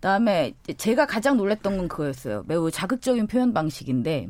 [0.04, 2.44] 그다음에 제가 가장 놀랐던 건 그거였어요.
[2.46, 4.28] 매우 자극적인 표현 방식인데,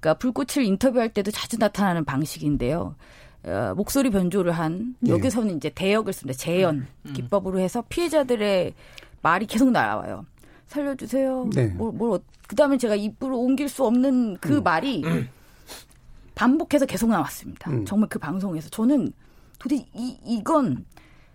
[0.00, 2.96] 그러니까 불꽃을 인터뷰할 때도 자주 나타나는 방식인데요.
[3.44, 5.12] 어, 목소리 변조를 한 예.
[5.12, 6.36] 여기서는 이제 대역을 씁니다.
[6.36, 8.74] 재연 기법으로 해서 피해자들의
[9.22, 10.26] 말이 계속 나와요.
[10.66, 11.50] 살려주세요.
[11.54, 11.66] 네.
[11.68, 15.04] 뭘, 뭘 어- 그다음에 제가 입으로 옮길 수 없는 그 말이
[16.34, 17.70] 반복해서 계속 나왔습니다.
[17.70, 17.84] 음.
[17.84, 19.12] 정말 그 방송에서 저는
[19.60, 20.84] 도대체 이 이건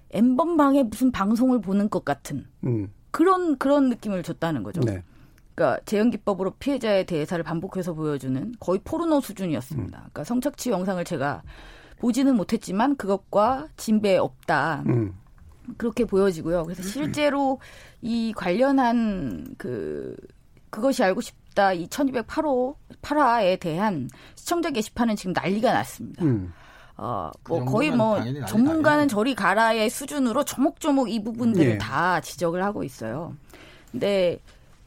[0.10, 2.89] 엠번방에 무슨 방송을 보는 것 같은 음.
[3.12, 4.82] 그런 그런 느낌을 줬다는 거죠.
[4.82, 5.04] 네.
[5.54, 9.97] 그러니까 재연 기법으로 피해자의 대사를 반복해서 보여주는 거의 포르노 수준이었습니다.
[9.97, 10.00] 음.
[10.00, 11.43] 그러니까 성착취 영상을 제가
[12.00, 14.84] 보지는 못했지만 그것과 진배 없다.
[14.88, 15.13] 음.
[15.78, 16.63] 그렇게 보여지고요.
[16.63, 17.60] 그래서 실제로
[18.02, 20.15] 이 관련한 그
[20.69, 26.26] 그것이 알고 싶다 이 1208호 8화에 대한 시청자 게시판은 지금 난리가 났습니다.
[26.26, 26.52] 음.
[27.04, 29.08] 어, 그뭐 거의 정도면 뭐 전문가는.
[29.08, 31.78] 저리 가라의 수준으로 조목조목 이 부분들을 예.
[31.80, 33.36] 다 지적을 하고 있어요.
[33.92, 34.40] 근데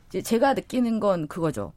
[0.08, 1.72] 이제 제가 느끼는 건 그거죠.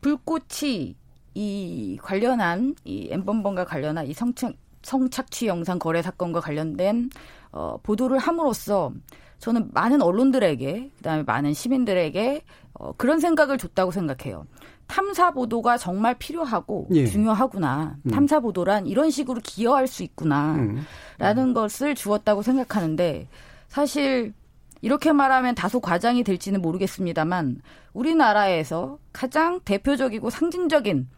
[0.00, 0.94] 불꽃이
[1.34, 7.10] 이 관련한 이 엠번번과 관련한 이 성착 성착취 영상 거래 사건과 관련된
[7.50, 8.92] 어, 보도를 함으로써
[9.40, 12.42] 저는 많은 언론들에게 그다음에 많은 시민들에게
[12.74, 14.46] 어, 그런 생각을 줬다고 생각해요.
[14.90, 17.06] 탐사 보도가 정말 필요하고 예.
[17.06, 17.96] 중요하구나.
[18.04, 18.10] 음.
[18.10, 20.56] 탐사 보도란 이런 식으로 기여할 수 있구나.
[20.56, 20.84] 음.
[21.16, 23.28] 라는 것을 주었다고 생각하는데
[23.68, 24.34] 사실
[24.82, 27.60] 이렇게 말하면 다소 과장이 될지는 모르겠습니다만
[27.92, 31.08] 우리나라에서 가장 대표적이고 상징적인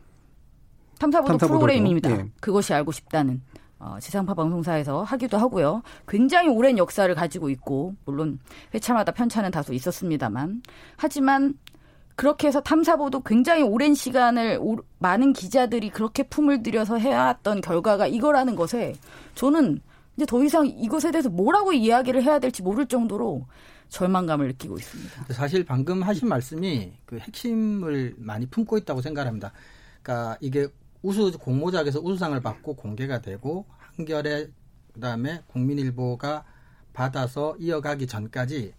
[0.98, 1.46] 탐사보도 탐사보도죠.
[1.46, 2.10] 프로그램입니다.
[2.10, 2.26] 예.
[2.40, 3.40] 그것이 알고 싶다는
[3.78, 5.82] 어, 지상파 방송사에서 하기도 하고요.
[6.06, 8.38] 굉장히 오랜 역사를 가지고 있고 물론
[8.74, 10.62] 회차마다 편차는 다소 있었습니다만
[10.98, 11.54] 하지만
[12.16, 18.54] 그렇게 해서 탐사보도 굉장히 오랜 시간을 오- 많은 기자들이 그렇게 품을 들여서 해왔던 결과가 이거라는
[18.56, 18.94] 것에
[19.34, 19.80] 저는
[20.16, 23.46] 이제 더 이상 이것에 대해서 뭐라고 이야기를 해야 될지 모를 정도로
[23.88, 25.32] 절망감을 느끼고 있습니다.
[25.32, 29.52] 사실 방금 하신 말씀이 그 핵심을 많이 품고 있다고 생각합니다.
[30.02, 30.66] 그러니까 이게
[31.02, 34.48] 우수 공모작에서 우수상을 받고 공개가 되고 한겨레
[34.94, 36.44] 그다음에 국민일보가
[36.92, 38.74] 받아서 이어가기 전까지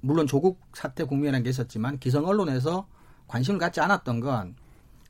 [0.00, 2.86] 물론 조국 사태 국면이라는 게 있었지만 기성 언론에서
[3.28, 4.54] 관심을 갖지 않았던 건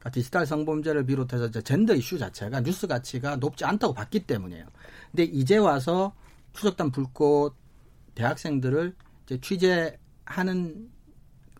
[0.00, 4.66] 그러니까 디지털 성범죄를 비롯해서 이제 젠더 이슈 자체가 뉴스 가치가 높지 않다고 봤기 때문이에요.
[5.10, 6.14] 근데 이제 와서
[6.54, 7.54] 추적단 불꽃
[8.14, 8.94] 대학생들을
[9.26, 10.90] 이제 취재하는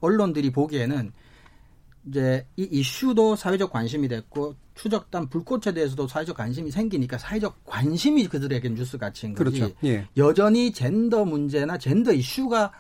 [0.01, 1.13] 언론들이 보기에는
[2.07, 8.71] 이제 이 이슈도 사회적 관심이 됐고 추적단 불꽃에 대해서도 사회적 관심이 생기니까 사회적 관심이 그들에게
[8.71, 9.61] 뉴스 가치인 거지.
[9.61, 9.75] 그렇죠.
[9.85, 10.09] 예.
[10.17, 12.73] 여전히 젠더 문제나 젠더 이슈가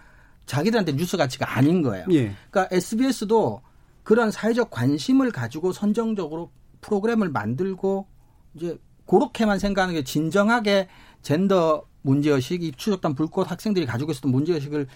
[0.46, 2.06] 자기들한테 뉴스 가치가 아닌 거예요.
[2.10, 2.34] 예.
[2.50, 3.62] 그러니까 SBS도
[4.02, 6.50] 그런 사회적 관심을 가지고 선정적으로
[6.80, 8.06] 프로그램을 만들고
[8.54, 10.88] 이제 그렇게만 생각하는 게 진정하게
[11.22, 14.86] 젠더 문제의식, 이 추적단 불꽃 학생들이 가지고 있었던 문제의식을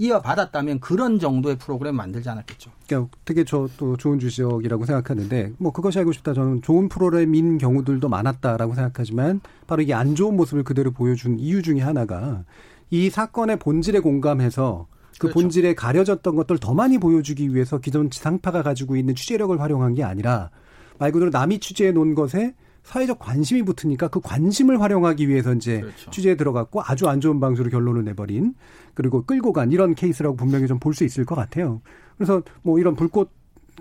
[0.00, 2.70] 이어받았다면 그런 정도의 프로그램 만들지 않았겠죠.
[2.86, 8.74] 그러니까 되게 저또 좋은 주식이라고 생각하는데 뭐 그것이 알고 싶다 저는 좋은 프로그램인 경우들도 많았다라고
[8.74, 12.44] 생각하지만 바로 이게 안 좋은 모습을 그대로 보여준 이유 중에 하나가
[12.90, 15.34] 이 사건의 본질에 공감해서 그 그렇죠.
[15.34, 20.50] 본질에 가려졌던 것들 더 많이 보여주기 위해서 기존 지상파가 가지고 있는 취재력을 활용한 게 아니라
[20.98, 26.10] 말 그대로 남이 취재해 놓은 것에 사회적 관심이 붙으니까 그 관심을 활용하기 위해서 이제 그렇죠.
[26.10, 28.54] 취재에 들어갔고 아주 안 좋은 방식으로 결론을 내버린
[28.94, 31.82] 그리고 끌고 간 이런 케이스라고 분명히 좀 볼 수 있을 것 같아요.
[32.16, 33.30] 그래서 뭐 이런 불꽃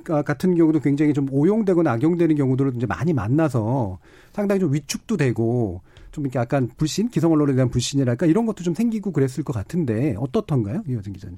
[0.03, 3.99] 같은 경우도 굉장히 좀 오용되거나 악용되는 경우들을 이제 많이 만나서
[4.33, 5.81] 상당히 좀 위축도 되고
[6.19, 10.15] 좀 이렇게 약간 불신, 기성 언론에 대한 불신이랄까 이런 것도 좀 생기고 그랬을 것 같은데
[10.17, 11.37] 어떻던가요, 이호진 기자님?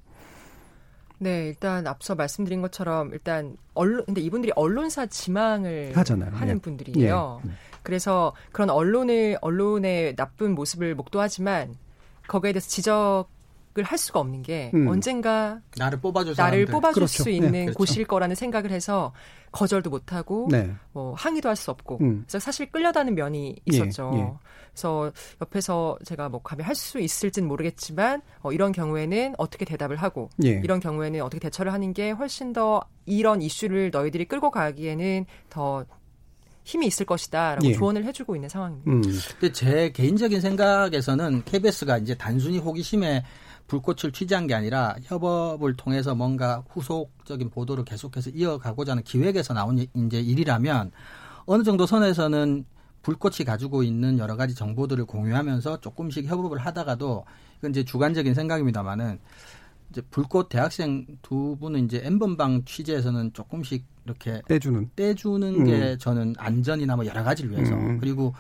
[1.20, 6.32] 네, 일단 앞서 말씀드린 것처럼 일단 언론 근데 이분들이 언론사 지망을 하잖아요.
[6.34, 6.60] 하는 예.
[6.60, 7.42] 분들이에요.
[7.46, 7.50] 예.
[7.84, 11.76] 그래서 그런 언론을 언론의 나쁜 모습을 목도하지만
[12.28, 13.41] 거기에 대해서 지적 을
[13.76, 14.88] 할 수가 없는 게 음.
[14.88, 17.24] 언젠가 나를 뽑아줄 나를 뽑아줄 그렇죠.
[17.24, 17.78] 수 있는 네, 그렇죠.
[17.78, 19.14] 곳일 거라는 생각을 해서
[19.52, 20.72] 거절도 못 하고 네.
[20.94, 22.24] 뭐 항의도 할 수 없고 음.
[22.26, 24.12] 그래서 사실 끌려다는 면이 예, 있었죠.
[24.16, 24.32] 예, 예.
[24.74, 30.30] 그래서 옆에서 제가 뭐 감히 할 수 있을진 모르겠지만 어, 이런 경우에는 어떻게 대답을 하고
[30.44, 30.62] 예.
[30.64, 35.86] 이런 경우에는 어떻게 대처를 하는 게 훨씬 더 이런 이슈를 너희들이 끌고 가기에는 더
[36.64, 37.74] 힘이 있을 것이다라고 예.
[37.74, 38.92] 조언을 해주고 있는 상황입니다.
[38.92, 39.02] 음.
[39.40, 43.24] 근데 제 개인적인 생각에서는 KBS가 이제 단순히 호기심에
[43.68, 50.20] 불꽃을 취재한 게 아니라 협업을 통해서 뭔가 후속적인 보도를 계속해서 이어가고자 하는 기획에서 나온 이제
[50.20, 50.92] 일이라면
[51.46, 52.66] 어느 정도 선에서는
[53.02, 57.26] 불꽃이 가지고 있는 여러 가지 정보들을 공유하면서 조금씩 협업을 하다가도
[57.60, 59.20] 이건 이제 주관적인 생각입니다만은
[59.92, 65.66] 이제 불꽃 대학생 두 분은 이제 엠번방 취재에서는 조금씩 이렇게 떼주는 떼주는 음.
[65.66, 68.00] 게 저는 안전이나 뭐 여러 가지를 위해서 음.
[68.00, 68.34] 그리고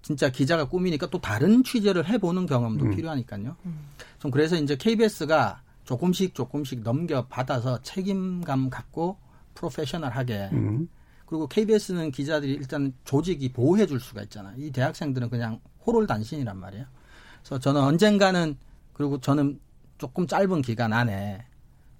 [0.00, 2.90] 진짜 기자가 꿈이니까 또 다른 취재를 해보는 경험도 음.
[2.94, 3.56] 필요하니까요.
[3.66, 3.78] 음.
[4.20, 9.18] 좀 그래서 이제 KBS가 조금씩 조금씩 넘겨 받아서 책임감 갖고
[9.54, 10.88] 프로페셔널하게 음.
[11.26, 14.54] 그리고 KBS는 기자들이 일단 조직이 보호해 줄 수가 있잖아.
[14.56, 16.86] 이 대학생들은 그냥 호롤단신이란 말이에요.
[17.42, 18.56] 그래서 저는 언젠가는
[18.92, 19.58] 그리고 저는
[19.98, 21.44] 조금 짧은 기간 안에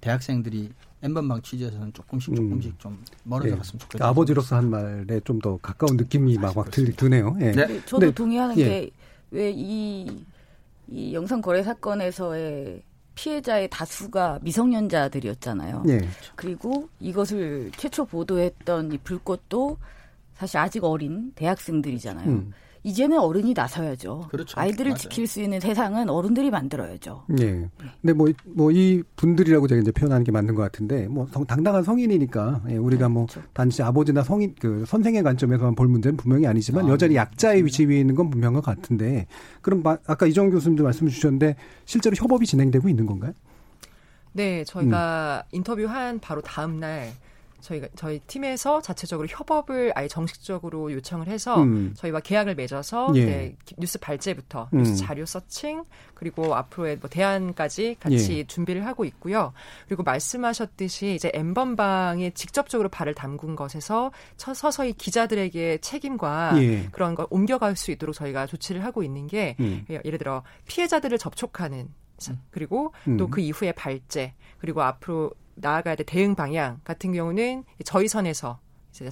[0.00, 0.70] 대학생들이
[1.02, 2.36] 엠번방 취재에서는 조금씩 음.
[2.36, 2.76] 조금씩 음.
[2.78, 3.56] 좀 멀어져 예.
[3.56, 4.06] 갔으면 좋겠다.
[4.08, 7.36] 아버지로서 한 말에 좀 더 가까운 느낌이 막, 막 드네요.
[7.40, 7.52] 예.
[7.52, 7.80] 네.
[7.84, 8.12] 저도 네.
[8.12, 8.90] 동의하는 예.
[9.30, 10.24] 게왜 이,
[10.88, 12.82] 이 영상 거래 사건에서의
[13.14, 15.84] 피해자의 다수가 미성년자들이었잖아요.
[15.88, 16.06] 예.
[16.34, 19.78] 그리고 이것을 최초 보도했던 이 불꽃도
[20.34, 22.28] 사실 아직 어린 대학생들이잖아요.
[22.28, 22.52] 음.
[22.86, 24.28] 이제는 어른이 나서야죠.
[24.30, 24.60] 그렇죠.
[24.60, 24.98] 아이들을 맞아요.
[24.98, 27.24] 지킬 수 있는 세상은 어른들이 만들어야죠.
[27.40, 27.68] 예.
[28.00, 31.82] 근데 뭐, 뭐, 이 분들이라고 제가 이제 표현하는 게 맞는 것 같은데, 뭐, 성, 당당한
[31.82, 33.44] 성인이니까, 예, 우리가 뭐, 그렇죠.
[33.52, 37.98] 단지 아버지나 성인, 그, 선생의 관점에서만 볼 문제는 분명히 아니지만, 아, 여전히 약자의 위치 위에
[37.98, 39.26] 있는 건 분명한 것 같은데,
[39.62, 43.32] 그럼 마, 아까 이정 교수님도 말씀 주셨는데, 실제로 협업이 진행되고 있는 건가요?
[44.32, 45.56] 네, 저희가 음.
[45.56, 47.10] 인터뷰한 바로 다음 날
[47.66, 51.92] 저희가 저희 팀에서 자체적으로 협업을 아예 정식적으로 요청을 해서 음.
[51.96, 53.24] 저희와 계약을 맺어서 예.
[53.24, 54.78] 네, 뉴스 발제부터 음.
[54.78, 58.44] 뉴스 자료 서칭 그리고 앞으로의 뭐 대안까지 같이 예.
[58.44, 59.52] 준비를 하고 있고요.
[59.88, 66.88] 그리고 말씀하셨듯이 이제 엠번방에 직접적으로 발을 담근 것에서 서서히 기자들에게 책임과 예.
[66.92, 69.84] 그런 걸 옮겨갈 수 있도록 저희가 조치를 하고 있는 게 음.
[69.88, 71.88] 예를 들어 피해자들을 접촉하는
[72.28, 72.40] 음.
[72.50, 78.60] 그리고 또그 이후에 발제 그리고 앞으로 나아가야 될 대응 방향 같은 경우는 저희 선에서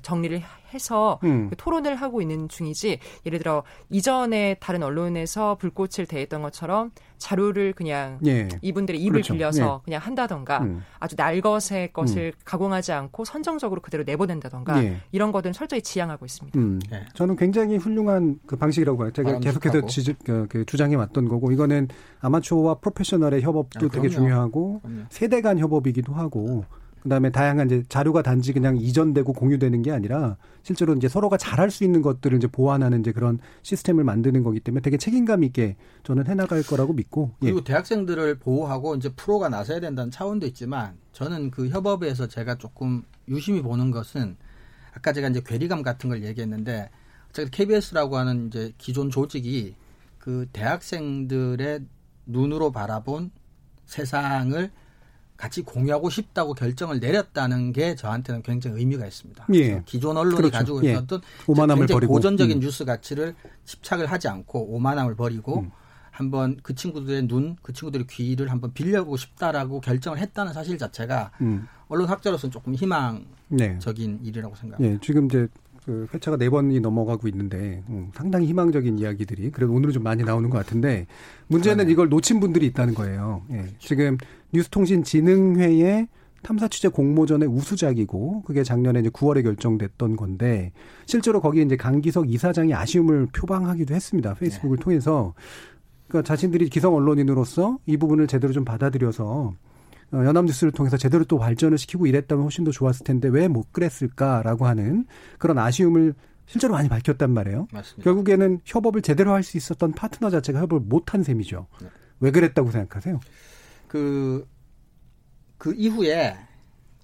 [0.03, 0.43] 정리를
[0.73, 1.49] 해서 음.
[1.49, 8.19] 그 토론을 하고 있는 중이지 예를 들어 이전에 다른 언론에서 불꽃을 대했던 것처럼 자료를 그냥
[8.27, 8.49] 예.
[8.61, 9.35] 이분들의 입을 그렇죠.
[9.35, 9.85] 빌려서 예.
[9.85, 10.83] 그냥 한다던가 음.
[10.99, 12.41] 아주 날것의 것을 음.
[12.45, 15.01] 가공하지 않고 선정적으로 그대로 내보낸다던가 예.
[15.13, 16.59] 이런 것들은 철저히 지양하고 있습니다.
[16.59, 16.81] 음.
[16.91, 17.05] 네.
[17.15, 19.11] 저는 굉장히 훌륭한 그 방식이라고 봐요.
[19.13, 21.89] 제가 계속해서 지, 그, 그 주장해 왔던 거고 이거는
[22.21, 25.05] 아마추어와 프로페셔널의 협업도 아, 되게 중요하고 그럼요.
[25.09, 26.65] 세대 간 협업이기도 하고
[27.05, 31.85] 그다음에 다양한 이제 자료가 단지 그냥 이전되고 공유되는 게 아니라 실제로 이제 서로가 잘할 수
[31.85, 36.63] 있는 것들을 이제 보완하는 이제 그런 시스템을 만드는 거기 때문에 되게 책임감 있게 저는 해나갈
[36.63, 37.47] 거라고 믿고 예.
[37.47, 37.65] 그리고 예.
[37.65, 43.91] 대학생들을 보호하고 이제 프로가 나서야 된다는 차원도 있지만 저는 그 협업에서 제가 조금 유심히 보는
[43.91, 44.37] 것은
[44.95, 46.89] 아까 제가 이제 괴리감 같은 걸 얘기했는데
[47.33, 49.77] 제가 KBS라고 하는 이제 기존 조직이
[50.19, 51.81] 그 대학생들의
[52.25, 53.31] 눈으로 바라본
[53.85, 54.71] 세상을
[55.37, 59.47] 같이 공유하고 싶다고 결정을 내렸다는 게 저한테는 굉장히 의미가 있습니다.
[59.55, 59.83] 예.
[59.85, 60.53] 기존 언론이 그렇죠.
[60.53, 61.45] 가지고 있었던 예.
[61.47, 62.61] 오만함을 버리고 고전적인 음.
[62.61, 65.71] 뉴스 가치를 집착을 하지 않고 오만함을 버리고 음.
[66.13, 71.67] 한번 그 친구들의 눈, 그 친구들의 귀를 한번 빌려보고 싶다라고 결정을 했다는 사실 자체가 음.
[71.89, 74.21] 언론 학자로서는 조금 희망적인 네.
[74.23, 74.95] 일이라고 생각합니다.
[74.95, 74.99] 예.
[75.03, 75.49] 지금 이제
[75.85, 80.49] 그 회차가 네 번이 넘어가고 있는데 음, 상당히 희망적인 이야기들이 그래도 오늘은 좀 많이 나오는
[80.49, 81.07] 것 같은데
[81.49, 83.43] 문제는 이걸 놓친 분들이 있다는 거예요.
[83.51, 83.67] 예.
[83.79, 84.17] 지금
[84.53, 86.09] 뉴스통신진흥회의
[86.43, 90.73] 탐사 취재 공모전의 우수작이고 그게 작년에 이제 9월에 결정됐던 건데
[91.07, 94.35] 실제로 거기에 이제 강기석 이사장이 아쉬움을 표방하기도 했습니다.
[94.35, 94.83] 페이스북을 네.
[94.83, 95.35] 통해서
[96.09, 99.55] 그러니까 자신들이 기성 언론인으로서 이 부분을 제대로 좀 받아들여서 어,
[100.13, 105.07] 연합뉴스를 통해서 제대로 또 발전을 시키고 이랬다면 훨씬 더 좋았을 텐데 왜 못 그랬을까라고 하는
[105.39, 106.15] 그런 아쉬움을
[106.47, 107.69] 실제로 많이 밝혔단 말이에요.
[107.73, 108.05] 맞습니다.
[108.05, 111.67] 결국에는 협업을 제대로 할 수 있었던 파트너 자체가 협업을 못한 셈이죠.
[111.81, 111.89] 네.
[112.21, 113.19] 왜 그랬다고 생각하세요?
[113.89, 114.47] 그,
[115.59, 116.37] 그 이후에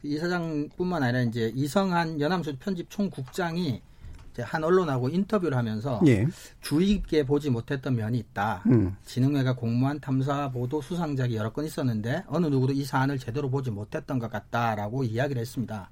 [0.03, 3.83] 이 사장뿐만 아니라 이제 이성한 연합뉴스 편집 총국장이
[4.42, 6.26] 한 언론하고 인터뷰를 하면서 예.
[6.61, 8.62] 주의 깊게 보지 못했던 면이 있다.
[8.66, 8.96] 음.
[9.05, 14.18] 진흥회가 공무원 탐사 보도 수상작이 여러 건 있었는데 어느 누구도 이 사안을 제대로 보지 못했던
[14.18, 15.90] 것 같다라고 이야기를 했습니다.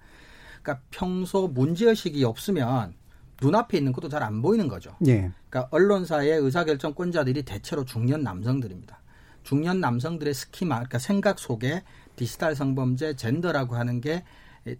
[0.62, 2.94] 그러니까 평소 문제의식이 없으면
[3.40, 4.96] 눈앞에 있는 것도 잘 안 보이는 거죠.
[5.06, 5.30] 예.
[5.48, 9.00] 그러니까 언론사의 의사결정권자들이 대체로 중년 남성들입니다.
[9.44, 11.82] 중년 남성들의 스키마, 그러니까 생각 속에
[12.16, 14.24] 디지털 성범죄, 젠더라고 하는 게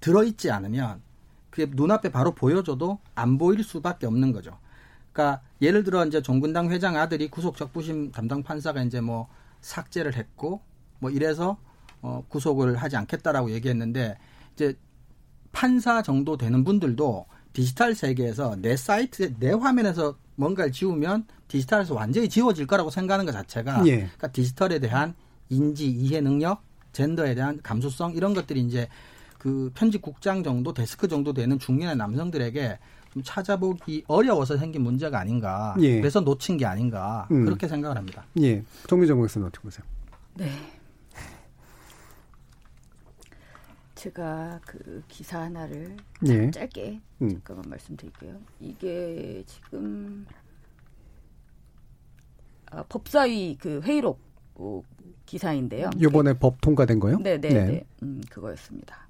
[0.00, 1.00] 들어있지 않으면
[1.58, 4.56] 그게 눈앞에 바로 보여줘도 안 보일 수밖에 없는 거죠.
[5.12, 9.28] 그러니까 예를 들어 이제 종군당 회장 아들이 구속 적부심 담당 판사가 이제 뭐
[9.60, 10.60] 삭제를 했고
[11.00, 11.56] 뭐 이래서
[12.00, 14.16] 어 구속을 하지 않겠다라고 얘기했는데
[14.54, 14.78] 이제
[15.50, 22.68] 판사 정도 되는 분들도 디지털 세계에서 내 사이트, 내 화면에서 뭔가를 지우면 디지털에서 완전히 지워질
[22.68, 23.96] 거라고 생각하는 것 자체가 예.
[23.96, 25.16] 그러니까 디지털에 대한
[25.48, 28.88] 인지 이해 능력, 젠더에 대한 감수성 이런 것들이 이제
[29.38, 32.78] 그 편집국장 정도 데스크 정도 되는 중년의 남성들에게
[33.12, 35.74] 좀 찾아보기 어려워서 생긴 문제가 아닌가.
[35.80, 35.96] 예.
[36.00, 37.26] 그래서 놓친 게 아닌가.
[37.30, 37.44] 음.
[37.44, 38.26] 그렇게 생각을 합니다.
[38.40, 38.62] 예.
[38.88, 39.86] 정미정 목사님 어떻게 보세요?
[40.34, 40.50] 네.
[43.94, 45.96] 제가 그 기사 하나를
[46.26, 46.50] 예.
[46.52, 47.30] 짧게 음.
[47.30, 48.38] 잠깐만 말씀드릴게요.
[48.60, 50.24] 이게 지금
[52.70, 54.20] 아, 법사위 그 회의록
[54.54, 54.82] 어,
[55.26, 55.90] 기사인데요.
[56.00, 57.18] 요번에 법 통과된 거요?
[57.18, 57.84] 네, 네, 네.
[58.02, 59.07] 음, 그거였습니다.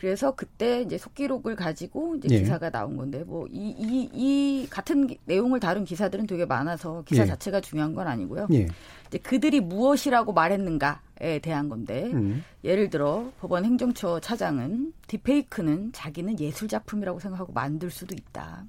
[0.00, 2.38] 그래서 그때 이제 속기록을 가지고 이제 예.
[2.38, 7.24] 기사가 나온 건데 뭐 이 이 이 같은 기- 내용을 다룬 기사들은 되게 많아서 기사
[7.24, 7.26] 예.
[7.26, 8.46] 자체가 중요한 건 아니고요.
[8.54, 8.66] 예.
[9.08, 12.42] 이제 그들이 무엇이라고 말했는가에 대한 건데 음.
[12.64, 18.64] 예를 들어 법원 행정처 차장은 딥페이크는 자기는 예술 작품이라고 생각하고 만들 수도 있다.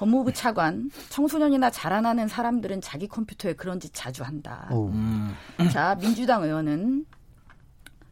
[0.00, 4.66] 법무부 차관 청소년이나 자라나는 사람들은 자기 컴퓨터에 그런 짓 자주 한다.
[4.72, 4.86] 어.
[4.88, 5.36] 음.
[5.72, 7.06] 자 민주당 의원은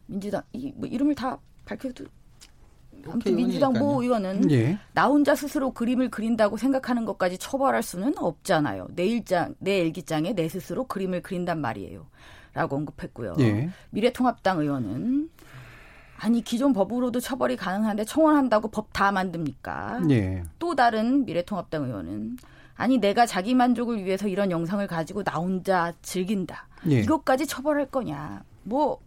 [0.05, 2.05] 민주당 이 뭐 이름을 다 밝혀도
[3.05, 4.77] 아무튼 민주당 모 의원은 예.
[4.93, 8.87] 나 혼자 스스로 그림을 그린다고 생각하는 것까지 처벌할 수는 없잖아요.
[8.95, 12.05] 내 일장, 내 일기장에 내 스스로 그림을 그린단 말이에요.
[12.53, 13.35] 라고 언급했고요.
[13.39, 13.69] 예.
[13.91, 15.29] 미래통합당 의원은
[16.19, 20.01] 아니 기존 법으로도 처벌이 가능한데 청원한다고 법 다 만듭니까?
[20.09, 20.43] 예.
[20.57, 22.37] 또 다른 미래통합당 의원은
[22.75, 26.67] 아니 내가 자기 만족을 위해서 이런 영상을 가지고 나 혼자 즐긴다.
[26.89, 27.01] 예.
[27.01, 28.43] 이것까지 처벌할 거냐?
[28.63, 28.99] 뭐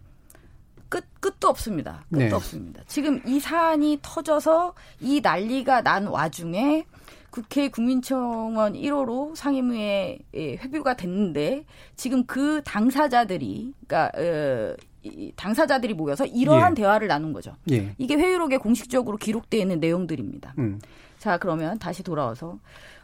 [0.91, 2.05] 끝, 끝도 없습니다.
[2.11, 2.33] 끝도 네.
[2.33, 2.83] 없습니다.
[2.87, 6.85] 지금 이 사안이 터져서 이 난리가 난 와중에
[7.31, 11.65] 국회 국민청원 1호로 상임위에 예, 회부가 됐는데
[11.97, 16.83] 지금 그 당사자들이 그러니까 어, 이 당사자들이 모여서 이러한 예.
[16.83, 17.57] 대화를 나눈 거죠.
[17.71, 17.95] 예.
[17.97, 20.55] 이게 회의록에 공식적으로 기록되어 있는 내용들입니다.
[20.59, 20.81] 음.
[21.19, 22.59] 자, 그러면 다시 돌아와서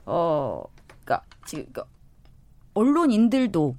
[0.04, 0.64] 어
[1.04, 1.84] 그러니까 지금 그러니까
[2.74, 3.76] 언론인들도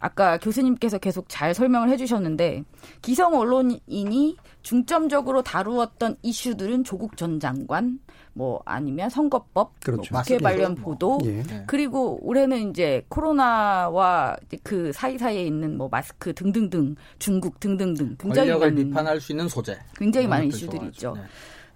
[0.00, 2.64] 아까 교수님께서 계속 잘 설명을 해주셨는데
[3.02, 8.00] 기성 언론인이 중점적으로 다루었던 이슈들은 조국 전 장관
[8.32, 10.12] 뭐 아니면 선거법, 그렇죠.
[10.12, 10.84] 뭐 국회 마스크 관련 뭐.
[10.84, 11.42] 보도 예.
[11.42, 11.64] 네.
[11.66, 18.70] 그리고 올해는 이제 코로나와 이제 그 사이사이에 있는 뭐 마스크 등등등 중국 등등등 굉장히 권력을
[18.70, 19.78] 많은 비판할 수 있는 소재.
[19.96, 20.90] 굉장히 많은 이슈들이 좋아하죠.
[20.90, 21.14] 있죠.
[21.14, 21.22] 네.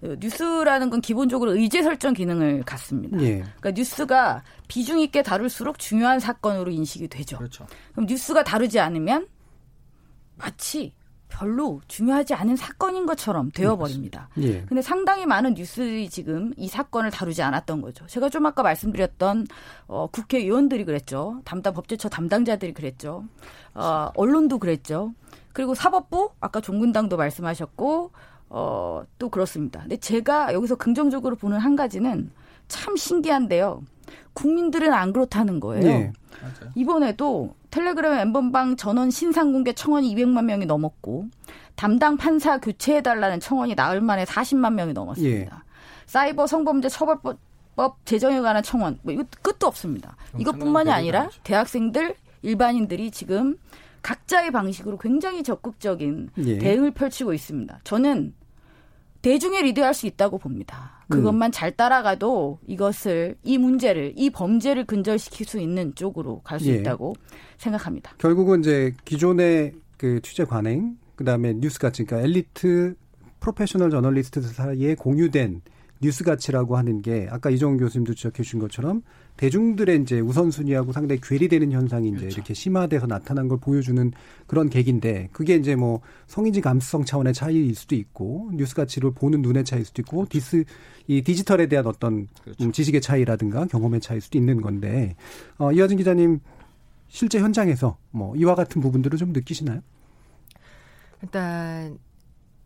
[0.03, 3.19] 어, 뉴스라는 건 기본적으로 의제 설정 기능을 갖습니다.
[3.21, 3.37] 예.
[3.39, 7.37] 그러니까 뉴스가 비중 있게 다룰수록 중요한 사건으로 인식이 되죠.
[7.37, 7.65] 그렇죠.
[7.93, 9.27] 그럼 뉴스가 다루지 않으면
[10.37, 10.93] 마치
[11.27, 14.29] 별로 중요하지 않은 사건인 것처럼 되어버립니다.
[14.37, 14.61] 예.
[14.61, 18.05] 근데 상당히 많은 뉴스들이 지금 이 사건을 다루지 않았던 거죠.
[18.07, 19.47] 제가 좀 아까 말씀드렸던
[19.87, 21.41] 어, 국회의원들이 그랬죠.
[21.43, 23.25] 담당 법제처 담당자들이 그랬죠.
[23.73, 25.13] 어, 언론도 그랬죠.
[25.51, 28.11] 그리고 사법부 아까 종군당도 말씀하셨고
[28.57, 29.81] 어, 또 그렇습니다.
[29.81, 32.31] 근데 제가 여기서 긍정적으로 보는 한 가지는
[32.69, 33.83] 참 신기한데요.
[34.31, 35.85] 국민들은 안 그렇다는 거예요.
[35.85, 36.13] 예.
[36.41, 36.71] 맞아요.
[36.73, 41.27] 이번에도 텔레그램 엠번방 전원 신상 공개 청원이 200만 명이 넘었고
[41.75, 45.65] 담당 판사 교체해달라는 청원이 나흘 만에 40만 명이 넘었습니다.
[46.05, 50.15] 사이버 성범죄 처벌법 제정에 관한 청원 뭐 이거 끝도 없습니다.
[50.39, 53.57] 이것뿐만이 아니라 대리가 대학생들 일반인들이 지금
[54.01, 56.57] 각자의 방식으로 굉장히 적극적인 예.
[56.59, 57.81] 대응을 펼치고 있습니다.
[57.83, 58.33] 저는
[59.25, 61.03] 대중에 리드할 수 있다고 봅니다.
[61.07, 61.09] 음.
[61.09, 66.75] 그것만 잘 따라가도 이것을 이 문제를 이 범죄를 근절시킬 수 있는 쪽으로 갈수 예.
[66.75, 67.15] 있다고
[67.57, 68.13] 생각합니다.
[68.19, 72.93] 결국은 이제 기존의 그 취재 관행, 그 다음에 뉴스 가치, 그러니까 엘리트
[73.39, 75.63] 프로페셔널 저널리스트 사이에 공유된
[76.01, 79.01] 뉴스 가치라고 하는 게 아까 이종훈 교수님도 지적해 주신 것처럼
[79.37, 82.35] 대중들의 이제 우선순위하고 상당히 괴리되는 현상이 이제 그렇죠.
[82.37, 84.11] 이렇게 심화돼서 나타난 걸 보여주는
[84.47, 89.63] 그런 계기인데 그게 이제 뭐 성인지 감수성 차원의 차이일 수도 있고 뉴스 가치를 보는 눈의
[89.63, 90.63] 차이일 수도 있고 디스
[91.07, 92.63] 이 디지털에 대한 어떤 그렇죠.
[92.63, 95.15] 음, 지식의 차이라든가 경험의 차이일 수도 있는 건데
[95.57, 96.39] 어, 이하진 기자님
[97.07, 99.81] 실제 현장에서 뭐 이와 같은 부분들을 좀 느끼시나요?
[101.21, 101.97] 일단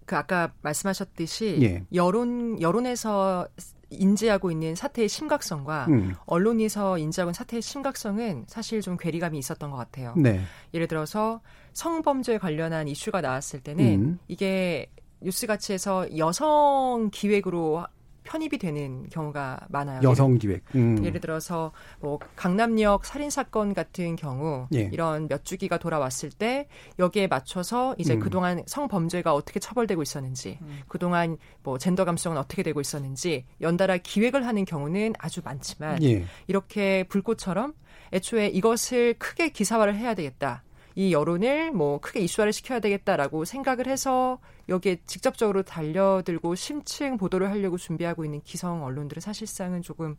[0.10, 1.86] 그 아까 말씀하셨듯이 예.
[1.94, 3.48] 여론 여론에서
[3.92, 6.16] 인지하고 있는 사태의 심각성과 음.
[6.26, 10.16] 언론에서 인지하고 있는 사태의 심각성은 사실 좀 괴리감이 있었던 것 같아요.
[10.18, 10.42] 네.
[10.74, 11.42] 예를 들어서
[11.74, 14.20] 성범죄 관련한 이슈가 나왔을 때는 음.
[14.28, 14.88] 이게
[15.22, 17.86] 뉴스 가치에서 여성 기획으로
[18.30, 20.02] 편입이 되는 경우가 많아요.
[20.04, 20.64] 여성 기획.
[20.76, 21.04] 음.
[21.04, 24.88] 예를 들어서 뭐 강남역 살인 사건 같은 경우 예.
[24.94, 26.68] 이런 몇 주기가 돌아왔을 때
[27.00, 28.20] 여기에 맞춰서 이제 음.
[28.20, 30.82] 그동안 성범죄가 어떻게 처벌되고 있었는지, 음.
[30.88, 36.24] 그동안 뭐 젠더 감성은 어떻게 되고 있었는지 연달아 기획을 하는 경우는 아주 많지만 예.
[36.46, 37.74] 이렇게 불꽃처럼
[38.14, 40.64] 애초에 이것을 크게 기사화를 해야 되겠다.
[41.00, 44.38] 이 여론을 뭐 크게 이슈화를 시켜야 되겠다라고 생각을 해서
[44.68, 50.18] 여기에 직접적으로 달려들고 심층 보도를 하려고 준비하고 있는 기성 언론들은 사실상은 조금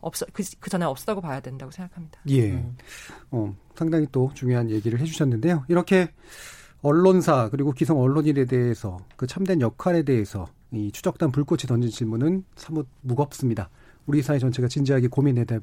[0.00, 2.18] 없어 그, 그 전에 없었다고 봐야 된다고 생각합니다.
[2.30, 2.50] 예.
[2.50, 2.76] 음.
[3.30, 5.66] 어, 상당히 또 중요한 얘기를 해주셨는데요.
[5.68, 6.08] 이렇게
[6.82, 12.88] 언론사 그리고 기성 언론인에 대해서 그 참된 역할에 대해서 이 추적단 불꽃이 던진 질문은 사뭇
[13.02, 13.70] 무겁습니다.
[14.06, 15.60] 우리 사회 전체가 진지하게 고민해야 될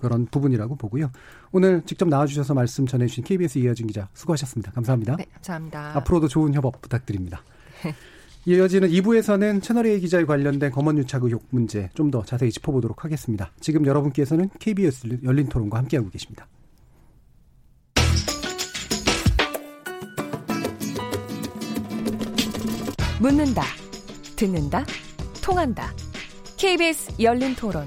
[0.00, 1.10] 그런 부분이라고 보고요.
[1.52, 4.72] 오늘 직접 나와주셔서 말씀 전해주신 KBS 이하진 기자 수고하셨습니다.
[4.72, 5.16] 감사합니다.
[5.16, 5.96] 네, 감사합니다.
[5.98, 7.42] 앞으로도 좋은 협업 부탁드립니다.
[7.84, 7.94] 네.
[8.46, 13.50] 이어지는 2부에서는 채널A 기자에 관련된 검언유착 의혹 문제 좀 더 자세히 짚어보도록 하겠습니다.
[13.60, 16.46] 지금 여러분께서는 KBS 열린 토론과 함께하고 계십니다.
[23.20, 23.62] 묻는다,
[24.36, 24.84] 듣는다,
[25.42, 25.92] 통한다.
[26.58, 27.86] KBS 열린 토론.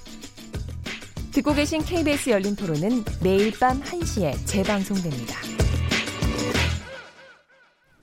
[1.31, 5.35] 듣고 계신 KBS 열린 토론은 매일 밤 1시에 재방송됩니다.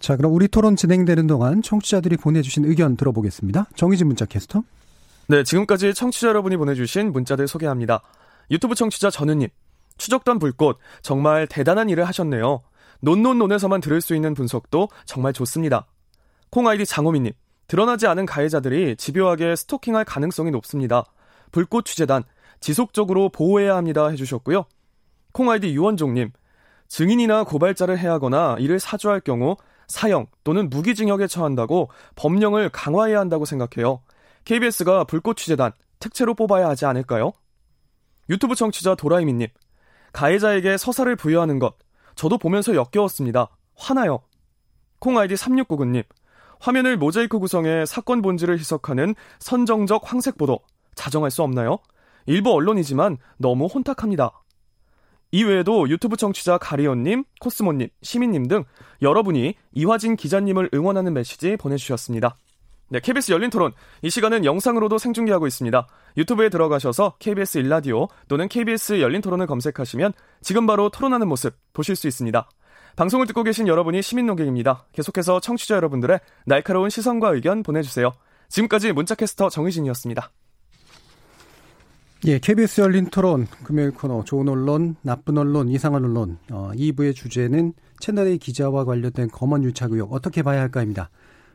[0.00, 3.66] 자, 그럼 우리 토론 진행되는 동안 청취자들이 보내주신 의견 들어보겠습니다.
[3.76, 4.62] 정희진 문자 캐스터.
[5.26, 8.00] 네, 지금까지 청취자 여러분이 보내주신 문자들 소개합니다.
[8.50, 9.48] 유튜브 청취자 전우님,
[9.98, 12.62] 추적단 불꽃, 정말 대단한 일을 하셨네요.
[13.00, 15.86] 논논논에서만 들을 수 있는 분석도 정말 좋습니다.
[16.48, 17.32] 콩 아이디 장호민님,
[17.66, 21.04] 드러나지 않은 가해자들이 집요하게 스토킹할 가능성이 높습니다.
[21.52, 22.24] 불꽃 취재단,
[22.60, 24.64] 지속적으로 보호해야 합니다 해주셨고요.
[25.32, 26.32] 콩아이디 유원종님,
[26.88, 29.56] 증인이나 고발자를 해하거나 이를 사주할 경우
[29.86, 34.02] 사형 또는 무기징역에 처한다고 법령을 강화해야 한다고 생각해요.
[34.44, 37.32] KBS가 불꽃 취재단 특채로 뽑아야 하지 않을까요?
[38.30, 39.48] 유튜브 청취자 도라이미님,
[40.12, 41.76] 가해자에게 서사를 부여하는 것,
[42.14, 43.48] 저도 보면서 역겨웠습니다.
[43.74, 44.20] 화나요.
[44.98, 46.04] 콩아이디 3699님,
[46.60, 50.60] 화면을 모자이크 구성해 사건 본질을 희석하는 선정적 황색 보도,
[50.94, 51.78] 자정할 수 없나요?
[52.28, 54.30] 일부 언론이지만 너무 혼탁합니다.
[55.32, 58.64] 이외에도 유튜브 청취자 가리온님, 코스모님, 시민님 등
[59.02, 62.36] 여러분이 이화진 기자님을 응원하는 메시지 보내주셨습니다.
[62.90, 63.72] 네, KBS 열린 토론.
[64.02, 65.86] 이 시간은 영상으로도 생중계하고 있습니다.
[66.16, 70.12] 유튜브에 들어가셔서 KBS 일라디오 또는 KBS 열린 토론을 검색하시면
[70.42, 72.48] 지금 바로 토론하는 모습 보실 수 있습니다.
[72.96, 74.86] 방송을 듣고 계신 여러분이 시민 농객입니다.
[74.92, 78.12] 계속해서 청취자 여러분들의 날카로운 시선과 의견 보내주세요.
[78.48, 80.30] 지금까지 문자캐스터 정희진이었습니다.
[82.26, 87.74] 예, KBS 열린 토론 금요일 코너 좋은 언론, 나쁜 언론, 이상한 언론 어, 2부의 주제는
[88.00, 91.10] 채널A 기자와 관련된 검언 유착 의혹 어떻게 봐야 할까입니다.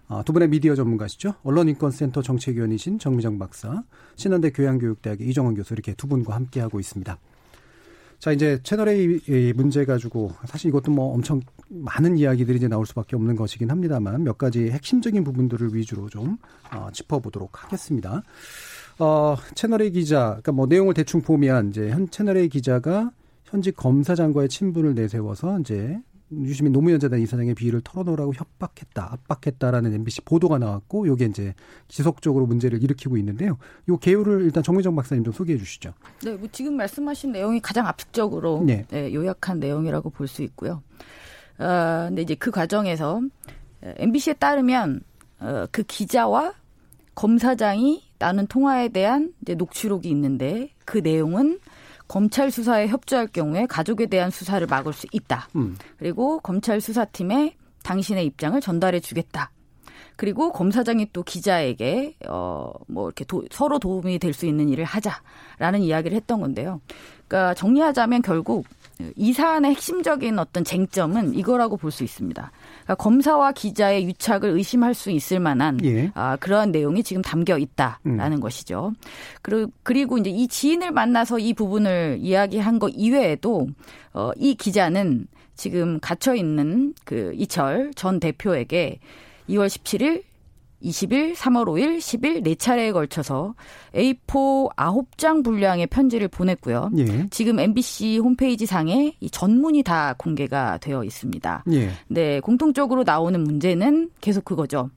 [0.07, 1.33] 어, 두 분의 미디어 전문가시죠.
[1.43, 3.83] 언론인권센터 정책위원이신 정미정 박사,
[4.15, 7.17] 신한대 교양교육대학의 이정원 교수 이렇게 두 분과 함께하고 있습니다.
[8.19, 9.19] 자, 이제 채널A
[9.53, 14.37] 문제 가지고 사실 이것도 뭐 엄청 많은 이야기들이 이제 나올 수밖에 없는 것이긴 합니다만 몇
[14.37, 16.37] 가지 핵심적인 부분들을 위주로 좀
[16.73, 18.23] 어, 짚어보도록 하겠습니다.
[18.99, 23.11] 어, 채널의 기자, 그러니까 뭐 내용을 대충 보면 이제 현 채널의 기자가
[23.45, 25.99] 현직 검사장과의 친분을 내세워서 이제
[26.31, 31.53] 유시민 노무현 재단 이사장의 비위를 털어놓으라고 협박했다, 압박했다라는 MBC 보도가 나왔고, 요게 이제
[31.87, 33.57] 지속적으로 문제를 일으키고 있는데요.
[33.89, 35.93] 요 개요를 일단 정미정 박사님 좀 소개해 주시죠.
[36.23, 38.85] 네, 뭐 지금 말씀하신 내용이 가장 압축적으로 네.
[38.89, 40.81] 네, 요약한 내용이라고 볼 수 있고요.
[41.59, 43.21] 어, 근데 이제 그 과정에서
[43.83, 45.01] MBC에 따르면
[45.39, 46.53] 어, 그 기자와
[47.15, 51.59] 검사장이 나눈 통화에 대한 이제 녹취록이 있는데 그 내용은
[52.07, 55.47] 검찰 수사에 협조할 경우에 가족에 대한 수사를 막을 수 있다.
[55.55, 55.77] 음.
[55.97, 59.51] 그리고 검찰 수사팀에 당신의 입장을 전달해 주겠다.
[60.15, 65.81] 그리고 검사장이 또 기자에게 어 뭐 이렇게 도, 서로 도움이 될 수 있는 일을 하자라는
[65.81, 66.81] 이야기를 했던 건데요.
[67.27, 68.65] 그러니까 정리하자면 결국
[69.15, 72.51] 이 사안의 핵심적인 어떤 쟁점은 이거라고 볼 수 있습니다.
[72.83, 76.11] 그러니까 검사와 기자의 유착을 의심할 수 있을 만한 예.
[76.13, 78.39] 아, 그러한 내용이 지금 담겨 있다라는 음.
[78.39, 78.93] 것이죠.
[79.41, 83.67] 그리고, 그리고 이제 이 지인을 만나서 이 부분을 이야기한 것 이외에도
[84.13, 88.99] 어, 이 기자는 지금 갇혀 있는 그 이철 전 대표에게
[89.49, 90.23] 2월 17일
[90.83, 93.55] 20일, 3월 5일, 10일 네 차례에 걸쳐서
[93.93, 96.91] A4 9장 분량의 편지를 보냈고요.
[96.97, 97.27] 예.
[97.29, 101.63] 지금 MBC 홈페이지 상에 이 전문이 다 공개가 되어 있습니다.
[101.71, 101.89] 예.
[102.07, 104.89] 네, 공통적으로 나오는 문제는 계속 그거죠.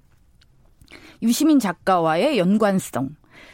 [1.22, 3.11] 유시민 작가와의 연관성.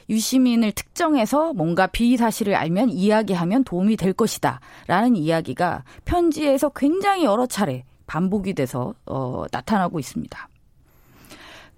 [0.09, 4.61] 유시민을 특정해서 뭔가 비의 사실을 알면 이야기하면 도움이 될 것이다.
[4.87, 10.49] 라는 이야기가 편지에서 굉장히 여러 차례 반복이 돼서 어, 나타나고 있습니다.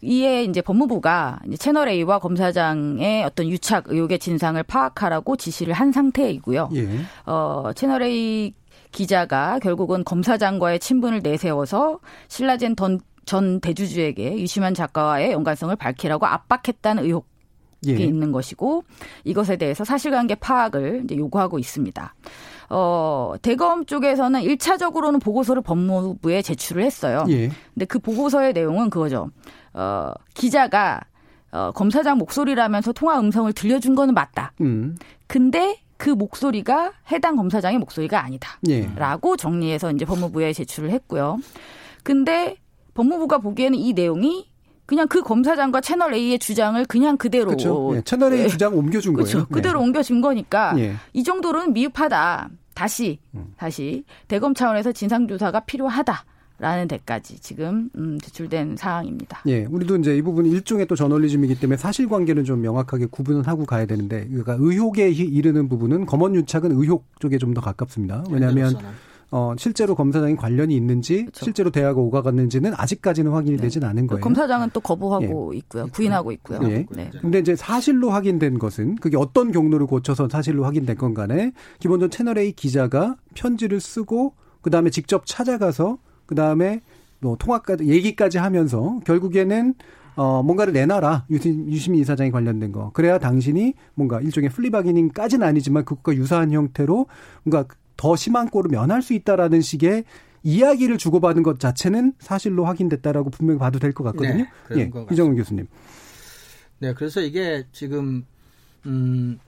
[0.05, 6.71] 이에 이제 법무부가 이제 채널 A와 검사장의 어떤 유착 의혹의 진상을 파악하라고 지시를 한 상태이고요.
[6.75, 6.89] 예.
[7.27, 8.55] 어, 채널 A
[8.93, 11.99] 기자가 결국은 검사장과의 친분을 내세워서
[12.29, 12.77] 신라젠
[13.25, 17.27] 전 대주주에게 유시만 작가와의 연관성을 밝히라고 압박했다는 의혹.
[17.87, 17.97] 이 예.
[17.97, 18.85] 있는 것이고
[19.25, 22.15] 이것에 대해서 사실관계 파악을 요구하고 있습니다.
[22.71, 27.25] 어, 대검 쪽에서는 1차적으로는 보고서를 법무부에 제출을 했어요.
[27.29, 27.51] 예.
[27.75, 29.31] 근데 그 보고서의 내용은 그거죠.
[29.75, 31.01] 어, 기자가
[31.53, 34.53] 어, 검사장 목소리라면서 통화 음성을 들려준 거는 맞다.
[34.61, 34.97] 음.
[35.27, 38.59] 근데 그 목소리가 해당 검사장의 목소리가 아니다.
[38.69, 38.91] 예.
[38.97, 41.39] 라고 정리해서 이제 법무부에 제출을 했고요.
[42.03, 42.57] 근데
[42.95, 44.49] 법무부가 보기에는 이 내용이
[44.87, 47.93] 그냥 그 검사장과 채널 A의 주장을 그냥 그대로 그렇죠.
[47.97, 48.49] 예, 채널 A 네.
[48.49, 49.39] 주장 옮겨준 그렇죠.
[49.39, 49.47] 거예요.
[49.47, 49.87] 그대로 네.
[49.87, 50.95] 옮겨준 거니까 예.
[51.13, 52.51] 이 정도로는 미흡하다.
[52.75, 53.55] 다시 음.
[53.57, 56.25] 다시 대검 차원에서 진상 조사가 필요하다.
[56.65, 59.43] 라는 데까지 지금 음, 제출된 사항입니다.
[59.49, 63.85] 예, 우리도 이제 이 부분 일종의 또 저널리즘이기 때문에 사실관계는 좀 명확하게 구분을 하고 가야
[63.85, 68.25] 되는데, 그러니까 의혹에 이르는 부분은 검언 유착은 의혹 쪽에 좀 더 가깝습니다.
[68.31, 68.75] 왜냐하면
[69.31, 71.45] 어, 실제로 검사장이 관련이 있는지 그렇죠.
[71.45, 73.63] 실제로 대화가 오가갔는지는 아직까지는 확인이 네.
[73.65, 74.23] 되진 않은 거예요.
[74.23, 75.59] 검사장은 또 거부하고 예.
[75.59, 75.87] 있고요.
[75.93, 76.61] 부인하고 있고요.
[76.65, 76.87] 예.
[76.91, 77.11] 네.
[77.21, 82.39] 근데 이제 사실로 확인된 것은 그게 어떤 경로를 거쳐서 사실로 확인된 건 간에 기본적으로 채널
[82.39, 86.81] A 기자가 편지를 쓰고 그다음에 직접 찾아가서 그 다음에
[87.21, 89.75] 뭐 통화까지 얘기까지 하면서 결국에는
[90.17, 96.15] 어 뭔가를 내놔라 유심, 유시민 이사장이 관련된 거 그래야 당신이 뭔가 일종의 플리바기닝까지는 아니지만 그것과
[96.15, 97.07] 유사한 형태로
[97.43, 97.67] 뭔가
[97.97, 100.05] 더 심한 꼴을 면할 수 있다라는 식의
[100.45, 104.45] 이야기를 주고받은 것 자체는 사실로 확인됐다라고 분명히 봐도 될 것 같거든요.
[104.71, 105.67] 네, 예, 이정훈 교수님.
[106.81, 108.27] 네, 그래서 이게 지금
[108.87, 109.39] 음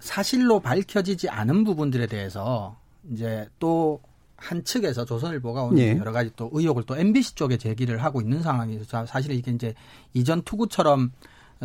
[0.00, 2.76] 사실로 밝혀지지 않은 부분들에 대해서
[3.10, 4.00] 이제 또
[4.38, 5.96] 한 측에서 조선일보가 오늘 예.
[5.98, 9.74] 여러 가지 또 의혹을 또 MBC 쪽에 제기를 하고 있는 상황이서 사실 이게 이제
[10.14, 11.12] 이전 투구처럼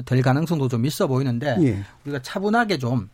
[0.06, 1.84] 될 가능성도 좀 있어 보이는데 예.
[2.04, 3.10] 우리가 차분하게 좀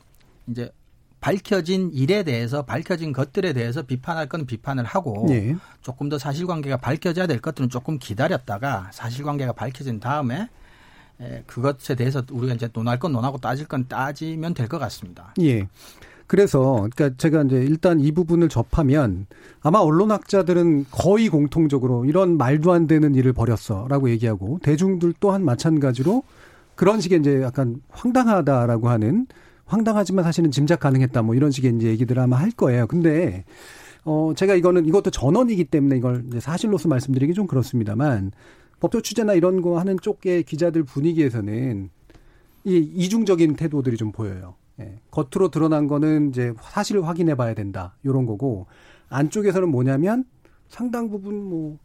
[0.47, 0.71] 이제
[1.19, 5.53] 밝혀진 일에 대해서 밝혀진 것들에 대해서 비판할 건 비판을 하고 네.
[5.81, 10.47] 조금 더 사실관계가 밝혀져야 될 것들은 조금 기다렸다가 사실관계가 밝혀진 다음에
[11.45, 15.33] 그것에 대해서 우리가 이제 논할 건 논하고 따질 건 따지면 될 것 같습니다.
[15.41, 15.67] 예.
[16.29, 19.25] 그래서 그러니까 제가 이제 일단 이 부분을 접하면
[19.61, 26.21] 아마 언론학자들은 거의 공통적으로 이런 말도 안 되는 일을 벌였어라고 얘기하고 대중들 또한 마찬가지로
[26.75, 29.25] 그런 식의 이제 약간 황당하다라고 하는
[29.65, 32.85] 황당하지만 사실은 짐작 가능했다 뭐 이런 식의 이제 얘기들을 아마 할 거예요.
[32.85, 33.43] 근데
[34.05, 38.33] 어 제가 이거는 이것도 전원이기 때문에 이걸 이제 사실로서 말씀드리기 좀 그렇습니다만
[38.79, 41.89] 법조 취재나 이런 거 하는 쪽의 기자들 분위기에서는
[42.65, 44.58] 이 이중적인 태도들이 좀 보여요.
[44.79, 44.99] 예.
[45.11, 47.95] 겉으로 드러난 거는 이제 사실을 확인해 봐야 된다.
[48.05, 48.67] 요런 거고
[49.09, 50.25] 안쪽에서는 뭐냐면
[50.67, 51.77] 상당 부분 뭐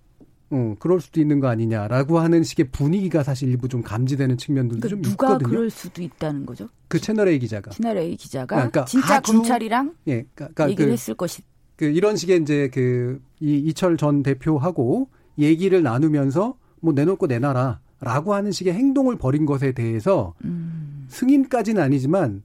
[0.51, 4.89] 어, 그럴 수도 있는 거 아니냐라고 하는 식의 분위기가 사실 일부 좀 감지되는 측면들도 그러니까
[4.89, 5.39] 좀 누가 있거든요.
[5.49, 6.69] 누가 그럴 수도 있다는 거죠?
[6.89, 7.71] 그 채널 A 기자가.
[7.71, 11.43] 채널 A 기자가 그러니까 진짜 아주, 검찰이랑 예, 그러니까, 그러니까 얘기를 그, 했을 것이.
[11.77, 18.33] 그 이런 식의 이제 그 이 이철 전 대표하고 얘기를 나누면서 뭐 내놓을 거 내놔라라고
[18.33, 21.05] 하는 식의 행동을 벌인 것에 대해서 음.
[21.09, 22.43] 승인까지는 아니지만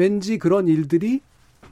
[0.00, 1.20] 왠지 그런 일들이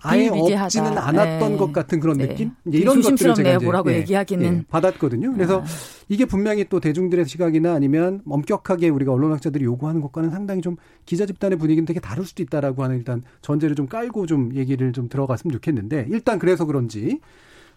[0.02, 1.56] 아예 없지는 않았던 네.
[1.56, 2.28] 것 같은 그런 네.
[2.28, 2.50] 느낌?
[2.66, 5.32] 이제 이런 것들을 제가 이제 뭐라고 예, 얘기하기는 예, 받았거든요.
[5.32, 5.64] 그래서 아.
[6.08, 11.58] 이게 분명히 또 대중들의 시각이나 아니면 엄격하게 우리가 언론학자들이 요구하는 것과는 상당히 좀 기자 집단의
[11.58, 16.06] 분위기는 되게 다를 수도 있다라고 하는 일단 전제를 좀 깔고 좀 얘기를 좀 들어갔으면 좋겠는데
[16.10, 17.18] 일단 그래서 그런지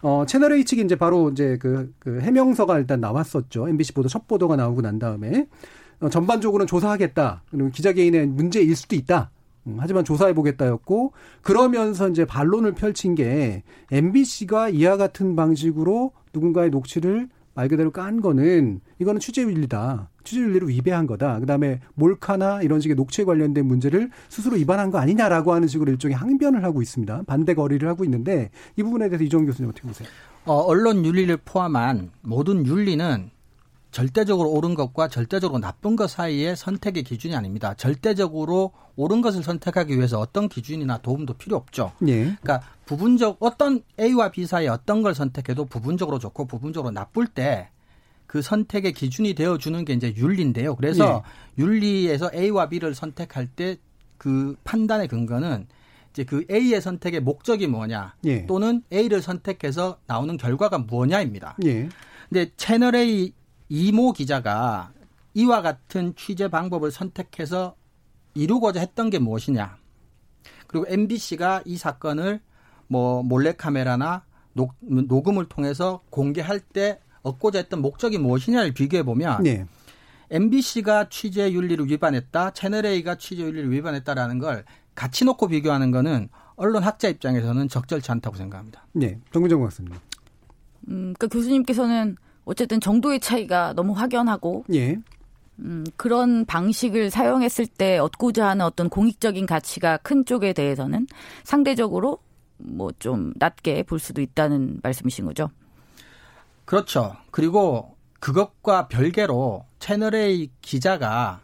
[0.02, 3.68] 어, 채널 A 측이 이제 바로 이제 그, 그 해명서가 일단 나왔었죠.
[3.68, 5.46] MBC 보도 첫 보도가 나오고 난 다음에
[6.00, 7.42] 어, 전반적으로는 조사하겠다.
[7.50, 9.30] 그리고 기자 개인의 문제일 수도 있다.
[9.66, 17.28] 음, 하지만 조사해 보겠다였고 그러면서 이제 반론을 펼친 게 MBC가 이와 같은 방식으로 누군가의 녹취를
[17.54, 20.08] 말 그대로 깐 거는 이거는 취재 윤리다.
[20.24, 21.38] 취재 윤리를 위배한 거다.
[21.40, 26.64] 그다음에 몰카나 이런 식의 녹취에 관련된 문제를 스스로 위반한 거 아니냐라고 하는 식으로 일종의 항변을
[26.64, 27.24] 하고 있습니다.
[27.26, 30.08] 반대 거리를 하고 있는데 이 부분에 대해서 이종 교수님 어떻게 보세요?
[30.46, 33.30] 어, 언론 윤리를 포함한 모든 윤리는
[33.90, 37.74] 절대적으로 옳은 것과 절대적으로 나쁜 것 사이의 선택의 기준이 아닙니다.
[37.74, 41.92] 절대적으로 옳은 것을 선택하기 위해서 어떤 기준이나 도움도 필요 없죠.
[42.06, 42.24] 예.
[42.24, 47.68] 그러니까 부분적 어떤 A와 B 사이에 어떤 걸 선택해도 부분적으로 좋고 부분적으로 나쁠 때
[48.26, 50.74] 그 선택의 기준이 되어 주는 게 이제 윤리인데요.
[50.76, 51.22] 그래서
[51.58, 51.62] 예.
[51.62, 53.76] 윤리에서 A와 B를 선택할 때
[54.22, 55.66] 그 판단의 근거는
[56.12, 58.46] 이제 그 A의 선택의 목적이 뭐냐 예.
[58.46, 61.56] 또는 A를 선택해서 나오는 결과가 뭐냐입니다.
[61.64, 61.88] 예.
[62.28, 63.32] 근데 채널 A
[63.68, 64.92] 이모 기자가
[65.34, 67.74] 이와 같은 취재 방법을 선택해서
[68.34, 69.76] 이루고자 했던 게 무엇이냐.
[70.66, 72.40] 그리고 MBC가 이 사건을
[72.88, 74.24] 뭐 몰래카메라나
[74.54, 79.66] 녹, 녹음을 통해서 공개할 때 얻고자 했던 목적이 무엇이냐를 비교해 보면 네.
[80.30, 84.64] MBC가 취재 윤리를 위반했다, 채널 A가 취재 윤리를 위반했다라는 걸
[84.94, 88.86] 같이 놓고 비교하는 거는 언론 학자 입장에서는 적절치 않다고 생각합니다.
[88.92, 89.92] 네, 정근정 박사님.
[89.92, 94.98] 음, 그러니까 교수님께서는 어쨌든 정도의 차이가 너무 확연하고 예.
[95.64, 101.06] 음, 그런 방식을 사용했을 때 얻고자 하는 어떤 공익적인 가치가 큰 쪽에 대해서는
[101.44, 102.18] 상대적으로
[102.58, 105.50] 뭐 좀 낮게 볼 수도 있다는 말씀이신 거죠.
[106.64, 107.16] 그렇죠.
[107.30, 111.40] 그리고 그것과 별개로 채널A 기자가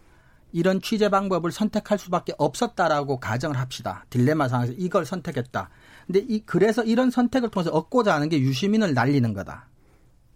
[0.53, 4.05] 이런 취재 방법을 선택할 수밖에 없었다라고 가정을 합시다.
[4.11, 5.69] 딜레마 상황에서 이걸 선택했다.
[6.07, 9.67] 근데 이 그래서 이런 선택을 통해서 얻고자 하는 게 유시민을 날리는 거다.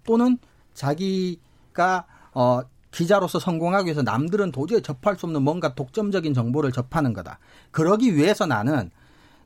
[0.05, 0.39] 또는
[0.74, 2.05] 자기가
[2.35, 2.62] 어
[2.93, 7.38] 기자로서 성공하기 위해서 남들은 도저히 접할 수 없는 뭔가 독점적인 정보를 접하는 거다.
[7.70, 8.90] 그러기 위해서 나는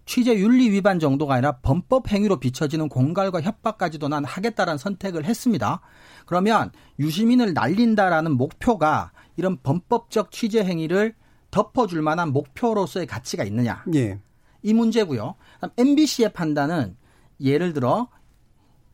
[0.04, 5.80] 취재 윤리 위반 정도가 아니라 범법 행위로 비춰지는 공갈과 협박까지도 난 하겠다라는 선택을 했습니다.
[6.26, 11.14] 그러면 유시민을 날린다라는 목표가 이런 범법적 취재 행위를
[11.50, 13.84] 덮어줄 만한 목표로서의 가치가 있느냐.
[13.94, 14.20] 예.
[14.62, 15.34] 이 문제고요.
[15.76, 16.96] MBC의 판단은
[17.40, 18.08] 예를 들어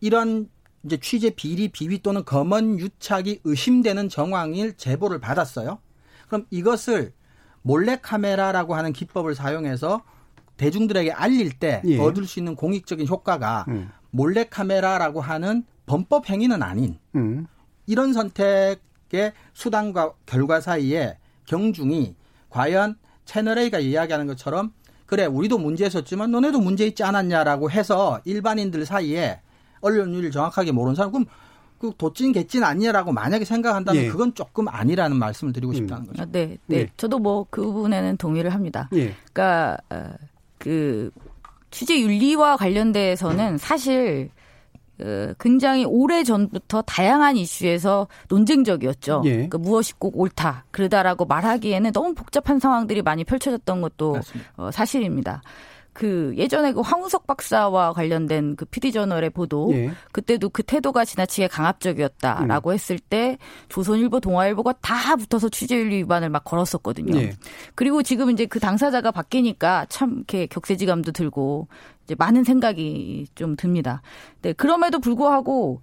[0.01, 0.49] 이런
[0.85, 5.79] 이제 취재 비리 비위 또는 검언 유착이 의심되는 정황일 제보를 받았어요.
[6.27, 7.13] 그럼 이것을
[7.63, 10.03] 몰래 카메라라고 하는 기법을 사용해서
[10.57, 11.99] 대중들에게 알릴 때 예.
[11.99, 13.91] 얻을 수 있는 공익적인 효과가 음.
[14.11, 17.47] 몰래 카메라라고 하는 범법 행위는 아닌 음.
[17.87, 22.17] 이런 선택의 수단과 결과 사이에 경중이
[22.51, 24.73] 과연 채널 A가 이야기하는 것처럼
[25.07, 29.42] 그래 우리도 문제 있었지만 너네도 문제 있지 않았냐라고 해서 일반인들 사이에
[29.83, 31.27] 언론율 정확하게 모르는 사람 그럼
[31.79, 34.09] 그 도찐 개찐 아니냐라고 만약에 생각한다면 예.
[34.09, 36.07] 그건 조금 아니라는 말씀을 드리고 싶다는 음.
[36.07, 36.23] 거죠.
[36.23, 36.77] 아, 네, 네.
[36.77, 36.89] 예.
[36.97, 38.89] 저도 뭐 그 부분에는 동의를 합니다.
[38.95, 39.15] 예.
[39.33, 40.13] 그러니까 어,
[40.59, 41.11] 그
[41.73, 44.31] 취재 윤리와 관련돼서는 사실
[44.97, 49.23] 그 굉장히 오래 전부터 다양한 이슈에서 논쟁적이었죠.
[49.25, 49.31] 예.
[49.33, 54.21] 그러니까 무엇이 꼭 옳다, 그러다라고 말하기에는 너무 복잡한 상황들이 많이 펼쳐졌던 것도
[54.57, 55.43] 어, 사실입니다.
[55.93, 59.91] 그 예전에 그 황우석 박사와 관련된 그 PD 저널의 보도 예.
[60.13, 62.75] 그때도 그 태도가 지나치게 강압적이었다라고 음.
[62.75, 63.37] 했을 때
[63.69, 67.19] 조선일보, 동아일보가 다 붙어서 취재윤리 위반을 막 걸었었거든요.
[67.21, 67.33] 예.
[67.75, 71.69] 그리고 지금 이제 그 당사자가 바뀌니까 참 이렇게 격세지감도 들고
[72.05, 74.03] 이제 많은 생각이 좀 듭니다.
[74.43, 75.83] 네, 그럼에도 불구하고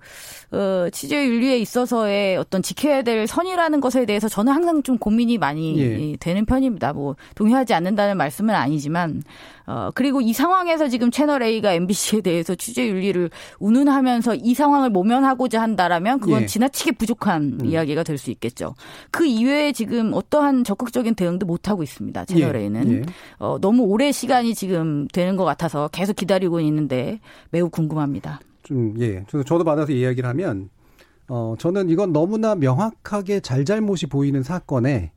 [0.51, 5.79] 어, 취재 윤리에 있어서의 어떤 지켜야 될 선이라는 것에 대해서 저는 항상 좀 고민이 많이
[5.79, 6.15] 예.
[6.17, 6.93] 되는 편입니다.
[6.93, 9.23] 뭐 동의하지 않는다는 말씀은 아니지만
[9.69, 15.61] 어, 그리고 이 상황에서 지금 채널 A가 MBC에 대해서 취재 윤리를 운운하면서 이 상황을 모면하고자
[15.61, 16.45] 한다라면 그건 예.
[16.47, 17.65] 지나치게 부족한 음.
[17.65, 18.73] 이야기가 될 수 있겠죠.
[19.11, 22.25] 그 이외에 지금 어떠한 적극적인 대응도 못 하고 있습니다.
[22.25, 22.61] 채널 예.
[22.61, 23.01] A는 예.
[23.37, 27.19] 어, 너무 오래 시간이 지금 되는 것 같아서 계속 기다리고 있는데
[27.51, 28.39] 매우 궁금합니다.
[28.63, 30.69] 좀 예, 저도 받아서 이야기를 하면
[31.27, 35.11] 어 저는 이건 너무나 명확하게 잘잘못이 보이는 사건에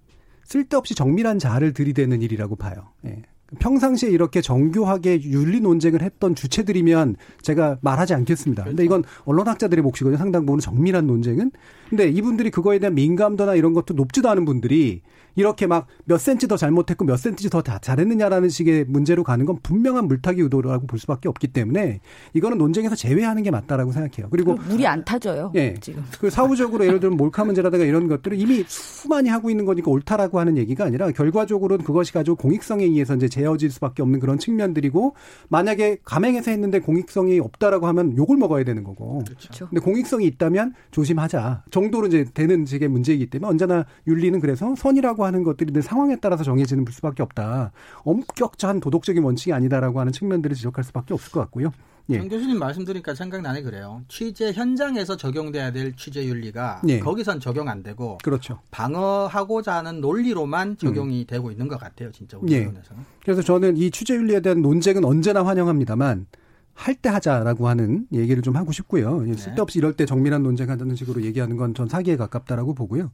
[0.45, 2.91] 쓸데없이 정밀한 자를 들이대는 일이라고 봐요.
[3.07, 3.23] 예.
[3.59, 8.65] 평상시에 이렇게 정교하게 윤리 논쟁을 했던 주체들이면 제가 말하지 않겠습니다.
[8.65, 10.17] 근데 이건 언론학자들의 몫이거든요.
[10.17, 11.51] 상당 부분 정밀한 논쟁은.
[11.91, 15.03] 근데 이분들이 그거에 대한 민감도나 이런 것도 높지도 않은 분들이
[15.35, 20.09] 이렇게 막 몇 센치 더 잘못했고 몇 센치 더 잘했느냐라는 식의 문제로 가는 건 분명한
[20.09, 22.01] 물타기 의도라고 볼 수밖에 없기 때문에
[22.35, 24.29] 이거는 논쟁에서 제외하는 게 맞다라고 생각해요.
[24.31, 25.53] 그리고 물이 안 타져요.
[25.55, 25.75] 예.
[25.81, 26.05] 지금.
[26.21, 30.57] 그 사후적으로 예를 들면 몰카 문제라든가 이런 것들을 이미 수많이 하고 있는 거니까 옳다라고 하는
[30.57, 35.15] 얘기가 아니라 결과적으로는 그것이 가지고 공익성에 의해서 이제 제어질 수밖에 없는 그런 측면들이고
[35.49, 39.25] 만약에 감행해서 했는데 공익성이 없다라고 하면 욕을 먹어야 되는 거고.
[39.25, 39.69] 그렇죠.
[39.69, 45.43] 근데 공익성이 있다면 조심하자 정도로 이제 되는 식의 문제이기 때문에 언제나 윤리는 그래서 선이라고 하는
[45.43, 47.73] 것들이 늘 상황에 따라서 정해지는 수밖에 없다.
[48.05, 51.73] 엄격한 도덕적인 원칙이 아니다라고 하는 측면들을 지적할 수밖에 없을 것 같고요.
[52.11, 52.19] 예.
[52.19, 54.03] 정 교수님 말씀 드리니까 생각나네 그래요.
[54.09, 56.99] 취재 현장에서 적용돼야 될 취재 윤리가 예.
[56.99, 58.59] 거기선 적용 안 되고 그렇죠.
[58.71, 61.27] 방어하고자 하는 논리로만 적용이 음.
[61.27, 62.65] 되고 있는 것 같아요, 진짜 우리 예.
[62.67, 63.05] 언에서는.
[63.23, 66.27] 그래서 저는 이 취재 윤리에 대한 논쟁은 언제나 환영합니다만
[66.75, 69.21] 할 때 하자라고 하는 얘기를 좀 하고 싶고요.
[69.23, 69.35] 네.
[69.35, 73.11] 쓸데없이 이럴 때 정밀한 논쟁한다는 식으로 얘기하는 건 전 사기에 가깝다라고 보고요.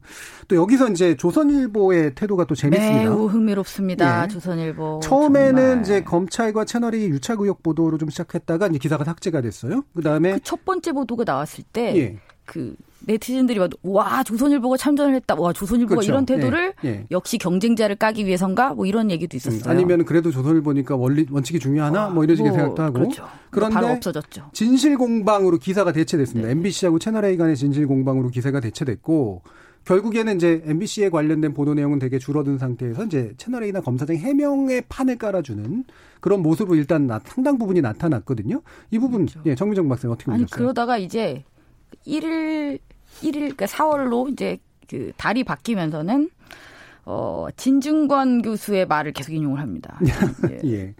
[0.47, 3.01] 또 여기서 이제 조선일보의 태도가 또 재밌습니다.
[3.03, 4.21] 매우 흥미롭습니다.
[4.23, 4.27] 네.
[4.33, 4.99] 조선일보.
[5.03, 5.81] 처음에는 정말.
[5.81, 9.83] 이제 검찰과 채널이 유착 의혹 보도로 좀 시작했다가 이제 기사가 삭제가 됐어요.
[9.95, 12.17] 그다음에 그 첫 번째 보도가 나왔을 때 예.
[12.49, 12.75] 그
[13.05, 15.35] 네티즌들이 와 조선일보가 참전을 했다.
[15.35, 16.11] 와 조선일보가 그렇죠.
[16.11, 17.05] 이런 태도를 예, 예.
[17.11, 19.61] 역시 경쟁자를 까기 위해선가 뭐 이런 얘기도 있었어요.
[19.63, 22.93] 음, 아니면 그래도 조선일보니까 원리 원칙이 중요하나 와, 뭐 이런 식의 뭐, 생각도 하고.
[22.93, 23.27] 그렇죠.
[23.51, 24.49] 그런데 바로 없어졌죠.
[24.53, 26.47] 진실 공방으로 기사가 대체됐습니다.
[26.47, 26.53] 네.
[26.53, 29.43] MBC하고 채널 A 간의 진실 공방으로 기사가 대체됐고
[29.85, 35.19] 결국에는 이제 MBC에 관련된 보도 내용은 되게 줄어든 상태에서 이제 채널 A나 검사장 해명의 판을
[35.19, 35.83] 깔아주는
[36.19, 38.63] 그런 모습을 일단 나, 상당 부분이 나타났거든요.
[38.89, 39.41] 이 부분 그렇죠.
[39.45, 40.43] 예, 정미정 박사님 어떻게 보셨어요?
[40.43, 41.43] 아니 그러다가 이제
[42.09, 42.79] 1일
[43.21, 44.57] 1일 그러니까 4월로 이제
[44.87, 46.29] 그 달이 바뀌면서는
[47.05, 49.99] 어 진중권 교수의 말을 계속 인용을 합니다.
[50.49, 50.69] 예.
[50.69, 50.95] 예.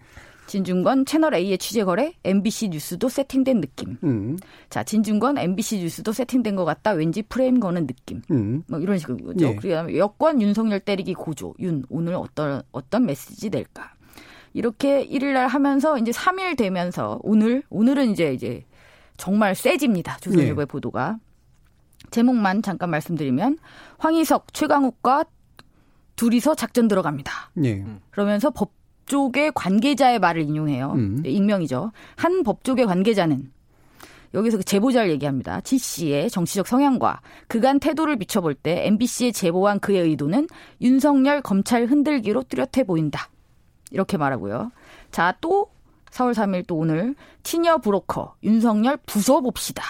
[0.50, 3.98] 진중권 채널 A의 취재 거래, MBC 뉴스도 세팅된 느낌.
[4.04, 4.36] 음.
[4.72, 6.92] 자, 진중권 MBC 뉴스도 세팅된 것 같다.
[6.92, 8.24] 왠지 프레임 거는 느낌.
[8.32, 8.64] 음.
[8.68, 9.56] 뭐 이런 식으로 죠 예.
[9.56, 11.54] 그다음에 여권 윤석열 때리기 고조.
[11.60, 13.94] 윤 오늘 어떤 어떤 메시지 낼까?
[14.54, 18.64] 이렇게 1일 날 하면서 이제 3일 되면서 오늘 오늘은 이제 이제
[19.20, 20.18] 정말 세집니다.
[20.18, 20.66] 조선일보의 예.
[20.66, 21.18] 보도가.
[22.10, 23.60] 제목만 잠깐 말씀드리면
[24.00, 25.26] 황희석, 최강욱과
[26.16, 27.52] 둘이서 작전 들어갑니다.
[27.66, 27.86] 예.
[28.10, 30.94] 그러면서 법조계 관계자의 말을 인용해요.
[30.94, 31.22] 음.
[31.22, 31.92] 네, 익명이죠.
[32.16, 33.52] 한 법조계 관계자는
[34.34, 35.60] 여기서 그 제보자를 얘기합니다.
[35.62, 40.48] 지 씨의 정치적 성향과 그간 태도를 비춰볼 때 MBC의 제보한 그의 의도는
[40.82, 43.30] 윤석열 검찰 흔들기로 뚜렷해 보인다.
[43.92, 44.72] 이렇게 말하고요.
[45.12, 45.72] 자, 또
[46.12, 49.84] 4월 3일 또 오늘 티녀 브로커 윤석열 부숴봅시다.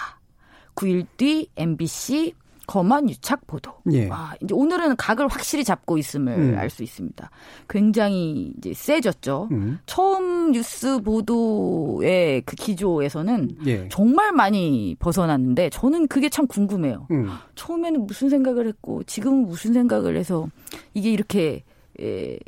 [0.74, 2.34] 9일 뒤 MBC
[2.70, 3.72] 검언 유착 보도.
[3.90, 4.06] 예.
[4.06, 6.56] 와, 이제 오늘은 각을 확실히 잡고 있음을 음.
[6.56, 7.28] 알수 있습니다.
[7.68, 9.48] 굉장히 이제 세졌죠.
[9.50, 9.80] 음.
[9.86, 13.88] 처음 뉴스 보도의 그 기조에서는 예.
[13.88, 17.08] 정말 많이 벗어났는데 저는 그게 참 궁금해요.
[17.10, 17.28] 음.
[17.56, 20.46] 처음에는 무슨 생각을 했고 지금은 무슨 생각을 해서
[20.94, 21.64] 이게 이렇게
[22.00, 22.38] 예,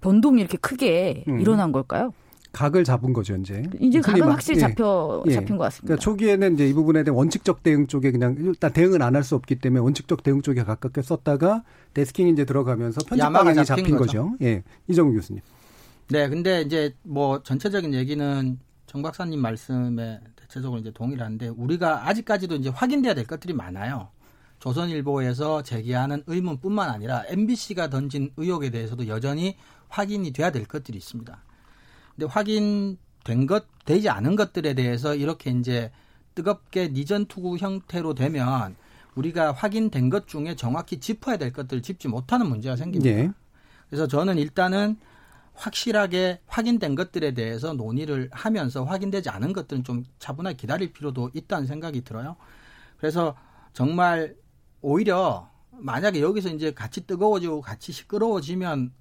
[0.00, 1.40] 변동이 이렇게 크게 음.
[1.40, 2.12] 일어난 걸까요?
[2.54, 3.62] 각을 잡은 거죠, 이제.
[3.80, 4.60] 이제 각은 확실히 예.
[4.60, 5.32] 잡혀 예.
[5.32, 5.86] 잡힌 것 같습니다.
[5.88, 9.34] 그러니까 초기에는 이제 이 부분에 대한 원칙적 대응 쪽에 그냥 일단 대응을 안 할 수
[9.34, 14.30] 없기 때문에 원칙적 대응 쪽에 가깝게 썼다가 데스킹이 이제 들어가면서 편집 방향이 잡힌 거죠.
[14.30, 14.36] 거죠.
[14.42, 14.62] 예.
[14.88, 15.42] 이정우 교수님.
[16.08, 22.68] 네, 근데 이제 뭐 전체적인 얘기는 정 박사님 말씀에 대체적으로 이제 하는데 우리가 아직까지도 이제
[22.68, 24.08] 확인돼야 될 것들이 많아요.
[24.60, 29.56] 조선일보에서 제기하는 의문뿐만 아니라 MBC가 던진 의혹에 대해서도 여전히
[29.88, 31.43] 확인이 돼야 될 것들이 있습니다.
[32.16, 35.90] 근데 확인된 것 되지 않은 것들에 대해서 이렇게 이제
[36.34, 38.76] 뜨겁게 니전 투구 형태로 되면
[39.14, 43.14] 우리가 확인된 것 중에 정확히 짚어야 될 것들을 짚지 못하는 문제가 생깁니다.
[43.14, 43.30] 네.
[43.88, 44.96] 그래서 저는 일단은
[45.54, 52.02] 확실하게 확인된 것들에 대해서 논의를 하면서 확인되지 않은 것들은 좀 차분하게 기다릴 필요도 있다는 생각이
[52.02, 52.36] 들어요.
[52.98, 53.36] 그래서
[53.72, 54.34] 정말
[54.80, 58.92] 오히려 만약에 여기서 이제 같이 뜨거워지고 같이 시끄러워지면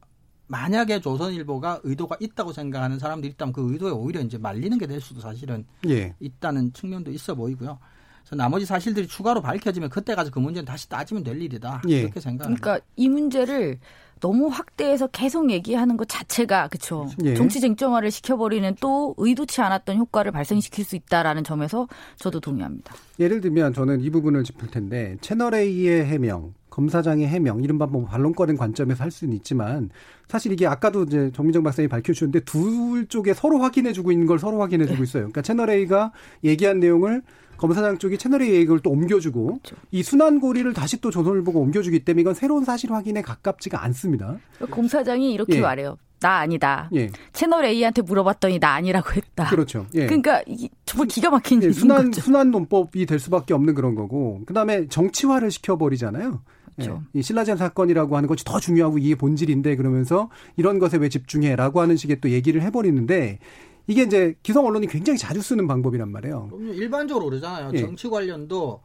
[0.48, 5.22] 만약에 조선일보가 의도가 있다고 생각하는 사람들이 있다면 그 의도에 오히려 이제 말리는 게 될 수도
[5.22, 6.14] 사실은 예.
[6.20, 7.80] 있다는 측면도 있어 보이고요.
[8.22, 11.82] 그래서 나머지 사실들이 추가로 밝혀지면 그때 가서 그 문제는 다시 따지면 될 일이다.
[11.90, 12.02] 예.
[12.02, 12.62] 이렇게 생각합니다.
[12.62, 13.80] 그러니까 이 문제를
[14.24, 17.10] 너무 확대해서 계속 얘기하는 것 자체가 그렇죠.
[17.26, 17.34] 예.
[17.34, 22.96] 정치 쟁점화를 시켜버리는 또 의도치 않았던 효과를 발생시킬 수 있다라는 점에서 저도 동의합니다.
[23.20, 28.58] 예를 들면 저는 이 부분을 짚을 텐데 채널 A의 해명, 검사장의 해명, 이른바 뭐 반론거리는
[28.58, 29.90] 관점에서 할 수는 있지만
[30.30, 35.04] 사실 이게 아까도 이제 정민정 박사님이 밝혀주셨는데 둘 쪽에 서로 확인해주고 있는 걸 서로 확인해주고
[35.04, 35.24] 있어요.
[35.24, 36.14] 그러니까 채널 A가
[36.46, 37.24] 얘기한 내용을
[37.64, 39.78] 검사장 쪽이 채널 A 얘기를 또 옮겨주고 그렇죠.
[39.92, 44.38] 이 순환고리를 다시 또 조선일보가 옮겨주기 때문에 이건 새로운 사실 확인에 가깝지가 않습니다.
[44.70, 45.62] 검사장이 이렇게 예.
[45.62, 45.98] 말해요.
[46.20, 46.90] 나 아니다.
[46.94, 47.10] 예.
[47.32, 49.48] 채널 A한테 물어봤더니 나 아니라고 했다.
[49.48, 49.86] 그렇죠.
[49.94, 50.08] 예.
[50.08, 50.44] 그러니까
[50.86, 52.20] 정말 기가 막힌 예, 순환 거죠.
[52.20, 54.42] 순환 논법이 될 수밖에 없는 그런 거고.
[54.46, 56.42] 그다음에 정치화를 시켜버리잖아요.
[56.76, 57.04] 그렇죠.
[57.16, 61.80] 예, 이 신라젠 사건이라고 하는 것이 더 중요하고 이게 본질인데 그러면서 이런 것에 왜 집중해라고
[61.80, 63.40] 하는 식의 또 얘기를 해버리는데
[63.88, 66.50] 이게 이제 기성 언론이 굉장히 자주 쓰는 방법이란 말이에요.
[66.74, 67.72] 일반적으로 그러잖아요.
[67.74, 67.80] 예.
[67.80, 68.82] 정치 관련도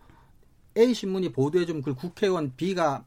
[0.76, 3.04] A 신문이 보도해준 그 국회의원 B가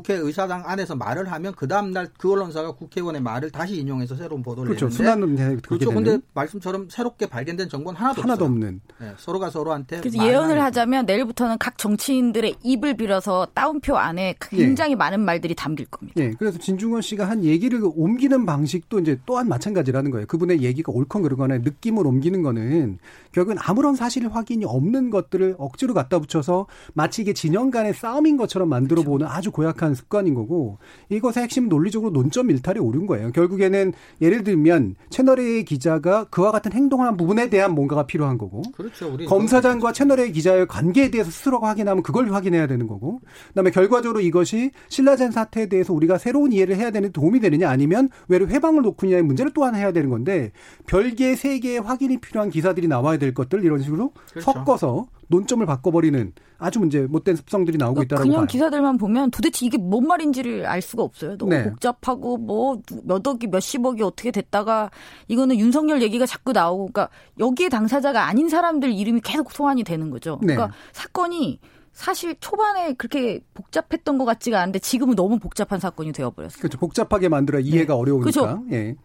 [0.00, 4.74] 국회의사당 안에서 말을 하면 그 다음 날 그 언론사가 국회의원의 말을 다시 인용해서 새로운 보도를
[4.74, 4.86] 그렇죠.
[4.86, 5.90] 내는데 순환은 그렇죠.
[5.90, 8.44] 근데 말씀처럼 새롭게 발견된 정보는 하나도, 하나도.
[8.46, 8.80] 없는.
[8.98, 10.56] 네, 서로가 서로한테 예언을.
[10.62, 16.20] 하자면 내일부터는 각 정치인들의 입을 빌어서 따옴표 안에 굉장히 많은 말들이 담길 겁니다.
[16.20, 20.26] 예, 그래서 진중권 씨가 한 얘기를 옮기는 방식도 이제 또한 마찬가지라는 거예요.
[20.26, 22.98] 그분의 얘기가 옳건 그르거나 느낌을 옮기는 거는
[23.32, 28.68] 결국은 아무런 사실 확인이 없는 것들을 억지로 갖다 붙여서 마치 이게 진영 간의 싸움인 것처럼
[28.68, 30.78] 만들어 보는 아주 고약한 습관인 거고
[31.08, 33.32] 이것의 핵심 논리적으로 논점 일탈이 옳은 거예요.
[33.32, 39.16] 결국에는 예를 들면 채널A 기자가 그와 같은 행동을 한 부분에 대한 뭔가가 필요한 거고 그렇죠.
[39.26, 45.30] 검사장과 채널A 기자의 관계에 대해서 스스로가 확인하면 그걸 확인해야 되는 거고 그다음에 결과적으로 이것이 신라젠
[45.30, 49.52] 사태에 대해서 우리가 새로운 이해를 해야 되는 데 도움이 되느냐 아니면 외로 회방을 놓느냐의 문제를
[49.54, 50.52] 또한 해야 되는 건데
[50.86, 54.40] 별개의 세 개의 확인이 필요한 기사들이 나와야 될 것들 이런 식으로 그렇죠.
[54.40, 58.46] 섞어서 논점을 바꿔버리는 아주 문제 못된 습성들이 나오고 있다라고 그냥 봐요.
[58.46, 61.36] 기사들만 보면 도대체 이게 뭔 말인지를 알 수가 없어요.
[61.36, 61.64] 너무 네.
[61.64, 64.90] 복잡하고 뭐 몇 억이 몇십억이 어떻게 됐다가
[65.28, 67.08] 이거는 윤석열 얘기가 자꾸 나오고 그러니까
[67.38, 70.38] 여기에 당사자가 아닌 사람들 이름이 계속 소환이 되는 거죠.
[70.42, 70.54] 네.
[70.54, 71.58] 그러니까 사건이
[71.92, 76.58] 사실 초반에 그렇게 복잡했던 것 같지가 않은데 지금은 너무 복잡한 사건이 되어버렸어요.
[76.60, 76.78] 그렇죠.
[76.78, 77.98] 복잡하게 만들어 이해가 네.
[78.00, 78.24] 어려우니까.
[78.26, 78.62] 그죠.
[78.70, 78.96] 예.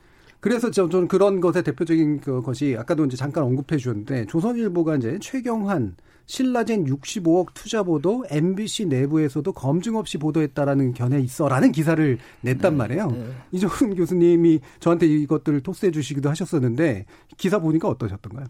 [0.42, 5.20] 그래서 저- 저는 그런 것의 대표적인 그 것이 아까도 이제 잠깐 언급해 주셨는데 조선일보가 이제
[5.22, 5.96] 최경환
[6.32, 13.08] 신라젠 65억 투자 보도 MBC 내부에서도 검증 없이 보도했다라는 견해 있어라는 기사를 냈단 말이에요.
[13.08, 13.34] 네.
[13.52, 17.06] 이종훈 교수님이 저한테 이것들을 토스해 주시기도 하셨었는데
[17.36, 18.46] 기사 보니까 어떠셨던가요?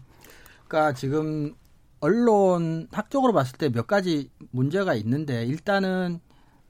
[0.68, 1.56] 그러니까 지금
[1.98, 6.20] 언론 학적으로 봤을 때 몇 가지 문제가 있는데 일단은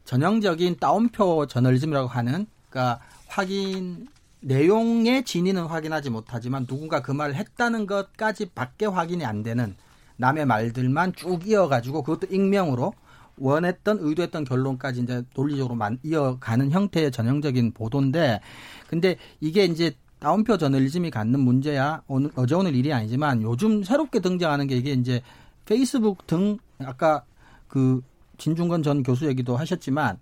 [0.07, 4.09] 전형적인 따옴표 저널리즘이라고 하는 그러니까 확인
[4.41, 9.77] 내용의 진위는 확인하지 못하지만 누군가 그 말을 했다는 것까지 밖에 확인이 안 되는
[10.23, 12.95] 남의 말들만 쭉 이어가지고 그것도 익명으로
[13.39, 18.41] 원했던 의도했던 결론까지 이제 논리적으로 만 이어가는 형태의 전형적인 보도인데
[18.87, 24.69] 근데 이게 이제 따옴표 저널리즘이 갖는 문제야 오늘 어제 오늘 일이 아니지만 요즘 새롭게 등장하는
[24.69, 25.23] 게 이게 이제
[25.65, 27.25] 페이스북 등 아까
[27.67, 28.01] 그
[28.39, 30.21] 진중건 전 교수 얘기도 하셨지만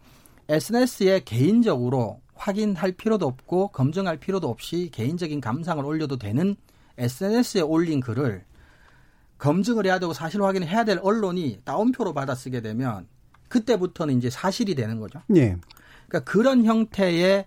[0.48, 6.56] SNS에 개인적으로 확인할 필요도 없고 검증할 필요도 없이 개인적인 감상을 올려도 되는
[6.96, 8.44] SNS에 올린 글을
[9.40, 13.06] 검증을 해야 되고 사실 확인을 해야 될 언론이 따옴표로 받아 쓰게 되면
[13.48, 15.20] 그때부터는 이제 사실이 되는 거죠.
[15.34, 15.56] 예.
[16.08, 17.44] 그러니까 그런 형태의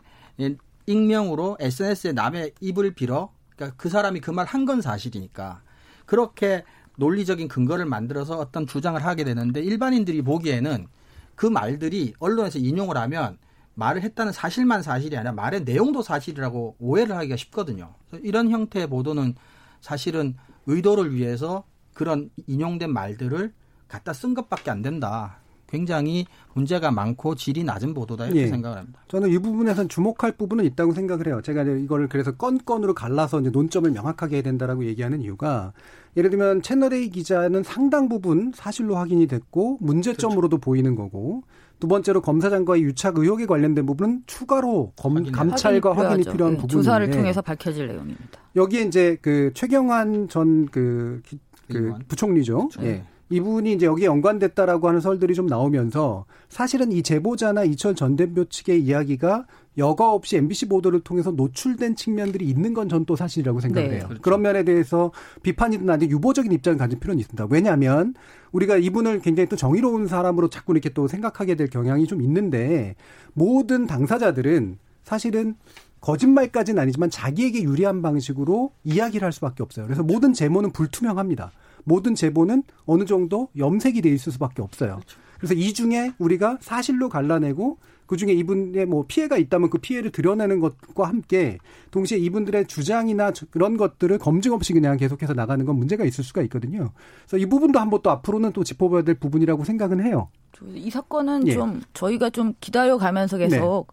[0.85, 5.61] 익명으로 SNS에 남의 입을 빌어 그러니까 그 사람이 그 말 한 건 사실이니까
[6.05, 6.63] 그렇게
[6.97, 10.87] 논리적인 근거를 만들어서 어떤 주장을 하게 되는데 일반인들이 보기에는
[11.35, 13.37] 그 말들이 언론에서 인용을 하면
[13.75, 17.95] 말을 했다는 사실만 사실이 아니라 말의 내용도 사실이라고 오해를 하기가 쉽거든요.
[18.21, 19.35] 이런 형태의 보도는
[19.81, 20.35] 사실은
[20.67, 21.63] 의도를 위해서
[21.93, 23.53] 그런 인용된 말들을
[23.87, 25.37] 갖다 쓴 것밖에 안 된다.
[25.73, 28.47] 굉장히 문제가 많고 질이 낮은 보도다 이렇게 예.
[28.47, 28.99] 생각을 합니다.
[29.07, 31.41] 저는 이 부분에선 주목할 부분은 있다고 생각을 해요.
[31.43, 35.73] 제가 이거를 그래서 건건으로 갈라서 이제 논점을 명확하게 해야 된다라고 얘기하는 이유가
[36.15, 41.41] 예를 들면 채널A 기자는 상당 부분 사실로 확인이 됐고 문제점으로도 보이는 거고
[41.79, 46.31] 두 번째로 검사장과의 유착 의혹에 관련된 부분은 추가로 검, 감찰과 확인이 확인이.
[46.31, 48.39] 필요한 네, 부분인데 조사를 통해서 밝혀질 내용입니다.
[48.55, 51.23] 여기에 이제 그 최경환 전그
[51.71, 51.93] 그.
[52.07, 52.69] 부총리죠.
[52.81, 53.03] 예.
[53.29, 58.83] 이분이 이제 여기에 연관됐다라고 하는 설들이 좀 나오면서 사실은 이 제보자나 이철 전 대표 측의
[58.83, 59.47] 이야기가
[59.79, 63.95] 여과 없이 MBC 보도를 통해서 노출된 측면들이 있는 건 전 또 사실이라고 생각을 네.
[63.95, 64.03] 해요.
[64.07, 64.21] 그렇죠.
[64.21, 65.11] 그런 면에 대해서
[65.41, 67.47] 비판이든 아니든 유보적인 입장을 가질 필요는 있습니다.
[67.49, 68.13] 왜냐하면
[68.51, 72.95] 우리가 이분을 굉장히 또 정의로운 사람으로 자꾸 이렇게 또 생각하게 될 경향이 좀 있는데
[73.33, 75.55] 모든 당사자들은 사실은
[76.03, 79.85] 거짓말까지는 아니지만 자기에게 유리한 방식으로 이야기를 할 수밖에 없어요.
[79.85, 81.51] 그래서 모든 제보는 불투명합니다.
[81.85, 84.99] 모든 제보는 어느 정도 염색이 돼 있을 수밖에 없어요.
[85.37, 90.59] 그래서 이 중에 우리가 사실로 갈라내고 그 중에 이분의 뭐 피해가 있다면 그 피해를 드러내는
[90.59, 91.57] 것과 함께
[91.91, 96.41] 동시에 이분들의 주장이나 저- 그런 것들을 검증 없이 그냥 계속해서 나가는 건 문제가 있을 수가
[96.43, 96.91] 있거든요.
[97.27, 100.29] 그래서 이 부분도 한번 또 앞으로는 또 짚어봐야 될 부분이라고 생각은 해요.
[100.75, 101.53] 이 사건은 예.
[101.53, 103.87] 좀 저희가 좀 기다려 가면서 계속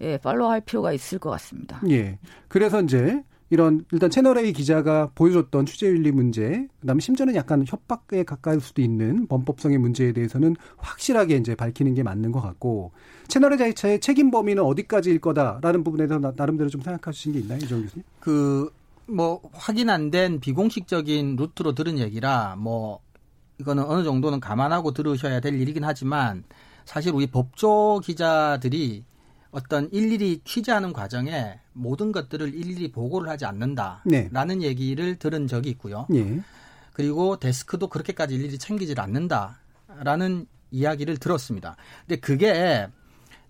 [0.00, 1.80] 예, 팔로우할 필요가 있을 것 같습니다.
[1.90, 2.18] 예.
[2.48, 8.80] 그래서 이제 이런 일단 채널A 기자가 보여줬던 취재윤리 문제, 그다음에 심지어는 약간 협박에 가까울 수도
[8.80, 12.92] 있는 범법성의 문제에 대해서는 확실하게 이제 밝히는 게 맞는 것 같고
[13.26, 17.82] 채널A 자체의 책임 범위는 어디까지일 거다라는 부분에 대해서 나- 나름대로 좀 생각하신 게 있나요, 이정
[17.82, 18.04] 교수님?
[18.20, 18.70] 그
[19.12, 23.00] 뭐 확인 안 된 비공식적인 루트로 들은 얘기라 뭐
[23.58, 26.44] 이거는 어느 정도는 감안하고 들으셔야 될 일이긴 하지만
[26.84, 29.02] 사실 우리 법조 기자들이
[29.50, 34.66] 어떤 일일이 취재하는 과정에 모든 것들을 일일이 보고를 하지 않는다라는 네.
[34.66, 36.06] 얘기를 들은 적이 있고요.
[36.14, 36.40] 예.
[36.92, 41.76] 그리고 데스크도 그렇게까지 일일이 챙기질 않는다라는 이야기를 들었습니다.
[42.06, 42.86] 근데 그게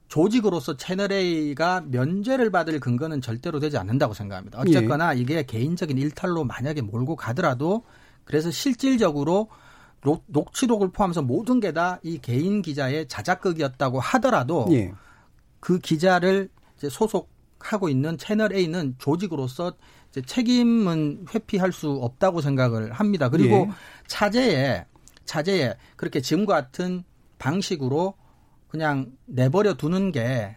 [0.08, 4.58] 조직으로서 채널 A가 면죄를 받을 근거는 절대로 되지 않는다고 생각합니다.
[4.60, 5.20] 어쨌거나 예.
[5.20, 7.84] 이게 개인적인 일탈로 만약에 몰고 가더라도
[8.24, 9.48] 그래서 실질적으로
[10.26, 14.92] 녹취록을 포함해서 모든 게 다 이 개인 기자의 자작극이었다고 하더라도 예.
[15.60, 19.74] 그 기자를 이제 소속하고 있는 채널 A는 조직으로서
[20.10, 23.28] 이제 책임은 회피할 수 없다고 생각을 합니다.
[23.28, 23.70] 그리고 예.
[24.06, 24.86] 차제에
[25.24, 27.04] 차제에 그렇게 지금과 같은
[27.38, 28.14] 방식으로
[28.68, 30.56] 그냥 내버려 두는 게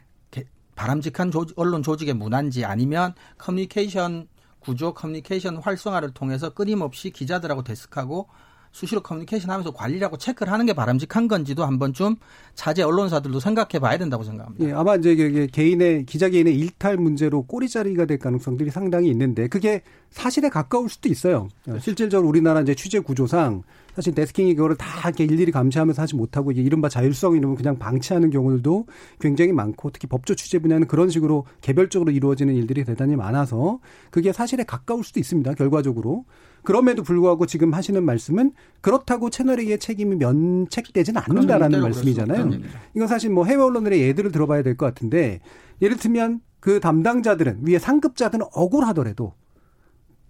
[0.75, 4.27] 바람직한 조직, 언론 조직의 문화인지 아니면 커뮤니케이션
[4.59, 8.27] 구조 커뮤니케이션 활성화를 통해서 끊임없이 기자들하고 데스크하고
[8.73, 12.15] 수시로 커뮤니케이션 하면서 관리하고 체크를 하는 게 바람직한 건지도 한번 좀
[12.55, 14.65] 자제 언론사들도 생각해 봐야 된다고 생각합니다.
[14.65, 20.49] 예, 아마 이제 개인의 기자 개인의 일탈 문제로 꼬리자리가 될 가능성들이 상당히 있는데 그게 사실에
[20.49, 21.47] 가까울 수도 있어요.
[21.63, 21.79] 그렇죠.
[21.81, 23.61] 실질적으로 우리나라 이제 취재 구조상
[23.95, 28.31] 사실 데스킹이 그거를 다 이렇게 일일이 감시하면서 하지 못하고 이제 이른바 자율성 이름을 그냥 방치하는
[28.31, 28.87] 경우들도
[29.19, 34.63] 굉장히 많고 특히 법조 취재 분야는 그런 식으로 개별적으로 이루어지는 일들이 대단히 많아서 그게 사실에
[34.63, 35.53] 가까울 수도 있습니다.
[35.53, 36.25] 결과적으로.
[36.63, 38.51] 그럼에도 불구하고 지금 하시는 말씀은
[38.81, 42.51] 그렇다고 채널A의 책임이 면책되지는 않는다라는 말씀이잖아요.
[42.95, 45.39] 이건 사실 뭐 해외 언론들의 예들을 들어봐야 될 것 같은데
[45.81, 49.33] 예를 들면 그 담당자들은 위에 상급자들은 억울하더라도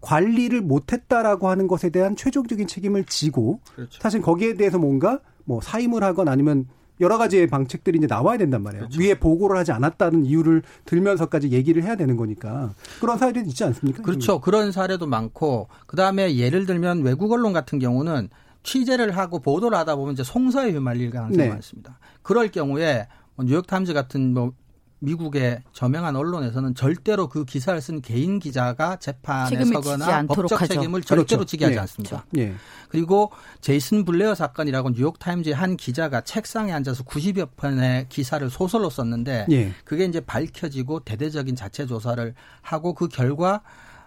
[0.01, 4.01] 관리를 못했다라고 하는 것에 대한 최종적인 책임을 지고 그렇죠.
[4.01, 6.67] 사실 거기에 대해서 뭔가 뭐 사임을 하건 아니면
[7.00, 8.88] 여러 가지의 방책들이 이제 나와야 된단 말이에요.
[8.88, 9.02] 그렇죠.
[9.02, 14.04] 위에 보고를 하지 않았다는 이유를 들면서까지 얘기를 해야 되는 거니까 그런 사례도 있지 않습니까?
[14.04, 14.39] 그렇죠.
[14.41, 18.30] 그런 사례도 많고 그 다음에 예를 들면 외국 언론 같은 경우는
[18.64, 21.50] 취재를 하고 보도를 하다 보면 이제 송사에 휘말릴 가능성이 네.
[21.50, 22.00] 많습니다.
[22.22, 24.54] 그럴 경우에 뭐 뉴욕타임즈 같은 뭐
[25.04, 30.74] 미국의 저명한 언론에서는 절대로 그 기사를 쓴 개인 기자가 재판에 서거나 법적 하죠.
[30.76, 31.45] 책임을 절대로 그렇죠.
[31.45, 31.80] 지게 하지 예.
[31.82, 32.26] 않습니다.
[32.38, 32.54] 예.
[32.88, 39.72] 그리고 제이슨 블레어 사건이라고 뉴욕타임즈의 한 기자가 책상에 앉아서 90여 편의 기사를 소설로 썼는데 예.
[39.84, 43.62] 그게 이제 밝혀지고 대대적인 자체 조사를 하고 그 결과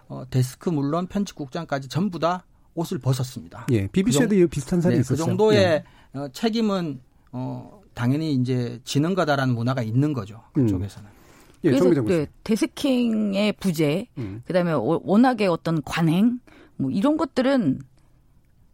[0.07, 3.67] 어, 데스크 물론 편집국장까지 전부 다 옷을 벗었습니다.
[3.71, 5.17] 예, BBC에도 그 비슷한 사례 네, 있었어요.
[5.17, 5.83] 그 정도의 예.
[6.13, 10.43] 어, 책임은 어, 당연히 이제 지는 거다라는 문화가 있는 거죠.
[10.53, 11.09] 그쪽에서는.
[11.09, 11.17] 음.
[11.63, 14.43] 예, 그래서 네, 데스킹의 부재, 음.
[14.45, 16.39] 그다음에 워낙에 어떤 관행,
[16.75, 17.79] 뭐 이런 것들은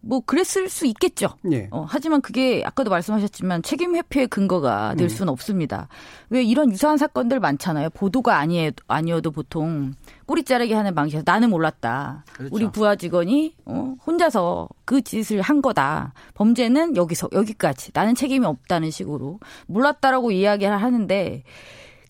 [0.05, 1.29] 뭐 그랬을 수 있겠죠.
[1.51, 1.69] 예.
[1.71, 5.09] 어, 하지만 그게 아까도 말씀하셨지만 책임 회피의 근거가 될 음.
[5.09, 5.87] 수는 없습니다.
[6.29, 7.89] 왜 이런 유사한 사건들 많잖아요.
[7.91, 9.93] 보도가 아니에, 아니어도 보통
[10.25, 12.25] 꼬리 자르기 하는 방식에서 나는 몰랐다.
[12.33, 12.53] 그렇죠.
[12.53, 16.13] 우리 부하 직원이 어, 혼자서 그 짓을 한 거다.
[16.33, 17.91] 범죄는 여기서 여기까지.
[17.93, 21.43] 나는 책임이 없다는 식으로 몰랐다라고 이야기를 하는데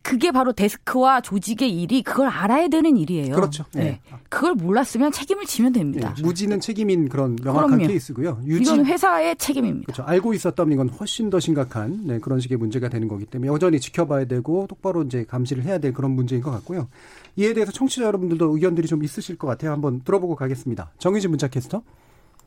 [0.03, 3.33] 그게 바로 데스크와 조직의 일이 그걸 알아야 되는 일이에요.
[3.33, 3.63] 그렇죠.
[3.73, 3.83] 네.
[3.83, 4.01] 네.
[4.27, 6.13] 그걸 몰랐으면 책임을 지면 됩니다.
[6.13, 6.21] 네.
[6.21, 7.87] 무지는 책임인 그런 명확한 그럼요.
[7.87, 8.41] 케이스고요.
[8.45, 8.63] 유지...
[8.63, 9.85] 이건 회사의 책임입니다.
[9.85, 10.03] 그렇죠.
[10.03, 14.25] 알고 있었다면 이건 훨씬 더 심각한 네, 그런 식의 문제가 되는 거기 때문에 여전히 지켜봐야
[14.25, 16.89] 되고 똑바로 이제 감시를 해야 될 그런 문제인 것 같고요.
[17.37, 19.71] 이에 대해서 청취자 여러분들도 의견들이 좀 있으실 것 같아요.
[19.71, 20.91] 한번 들어보고 가겠습니다.
[20.99, 21.81] 정의진 문자 캐스터.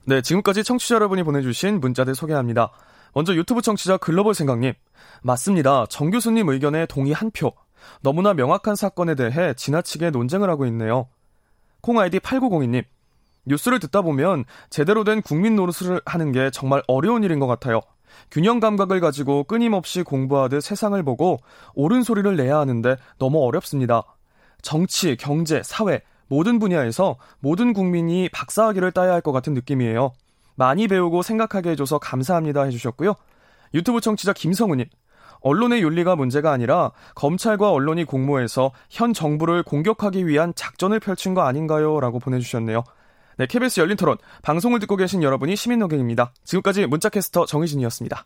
[0.04, 2.70] 네, 지금까지 청취자 여러분이 보내주신 문자들 소개합니다.
[3.16, 4.74] 먼저 유튜브 청취자 글로벌 생각님.
[5.22, 5.86] 맞습니다.
[5.88, 7.54] 정 교수님 의견에 동의 한 표.
[8.02, 11.08] 너무나 명확한 사건에 대해 지나치게 논쟁을 하고 있네요.
[11.80, 12.84] 콩 아이디 8902님.
[13.46, 17.80] 뉴스를 듣다 보면 제대로 된 국민 노릇을 하는 게 정말 어려운 일인 것 같아요.
[18.30, 21.38] 균형 감각을 가지고 끊임없이 공부하듯 세상을 보고
[21.74, 24.02] 옳은 소리를 내야 하는데 너무 어렵습니다.
[24.60, 30.12] 정치, 경제, 사회 모든 분야에서 모든 국민이 박사학위를 따야 할 것 같은 느낌이에요.
[30.56, 33.14] 많이 배우고 생각하게 해줘서 감사합니다 해주셨고요.
[33.74, 34.86] 유튜브 청취자 김성우님.
[35.40, 42.00] 언론의 윤리가 문제가 아니라 검찰과 언론이 공모해서 현 정부를 공격하기 위한 작전을 펼친 거 아닌가요?
[42.00, 42.82] 라고 보내주셨네요.
[43.38, 44.16] 네, KBS 열린 토론.
[44.42, 46.32] 방송을 듣고 계신 여러분이 시민노경입니다.
[46.44, 48.24] 지금까지 문자캐스터 정희진이었습니다.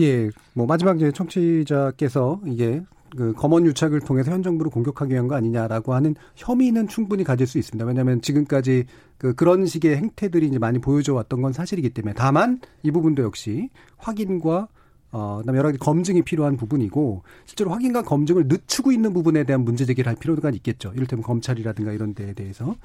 [0.00, 2.82] 예, 뭐 마지막 이제 청취자께서 이게
[3.16, 7.58] 그 검언 유착을 통해서 현 정부를 공격하기 위한 거 아니냐라고 하는 혐의는 충분히 가질 수
[7.58, 7.84] 있습니다.
[7.84, 8.86] 왜냐하면 지금까지
[9.16, 13.70] 그 그런 식의 행태들이 이제 많이 보여져 왔던 건 사실이기 때문에 다만 이 부분도 역시
[13.96, 14.68] 확인과
[15.10, 19.86] 어, 그다음에 여러 가지 검증이 필요한 부분이고 실제로 확인과 검증을 늦추고 있는 부분에 대한 문제
[19.86, 20.92] 제기를 할 필요가 있겠죠.
[20.94, 22.76] 이를테면 검찰이라든가 이런 데에 대해서.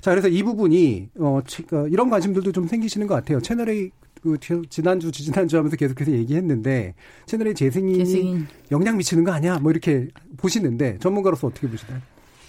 [0.00, 1.40] 자, 그래서 이 부분이 어,
[1.72, 3.40] 어 이런 관심들도 좀 생기시는 것 같아요.
[3.40, 3.90] 채널A
[4.22, 4.36] 그
[4.68, 6.94] 지난주 지지난주 하면서 계속해서 얘기했는데
[7.26, 8.46] 채널의 재생이 재승인.
[8.70, 9.58] 영향 미치는 거 아니야?
[9.58, 12.00] 뭐 이렇게 보시는데 전문가로서 어떻게 보시나요?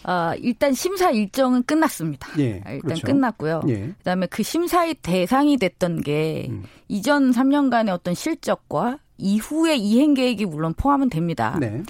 [0.03, 2.29] 아, 일단 심사 일정은 끝났습니다.
[2.39, 3.07] 예, 일단 그렇죠.
[3.07, 3.61] 끝났고요.
[3.67, 3.93] 예.
[3.97, 6.63] 그다음에 그 심사의 대상이 됐던 게 음.
[6.87, 11.57] 이전 3년간의 어떤 실적과 이후의 이행 계획이 물론 포함은 됩니다.
[11.59, 11.83] 네.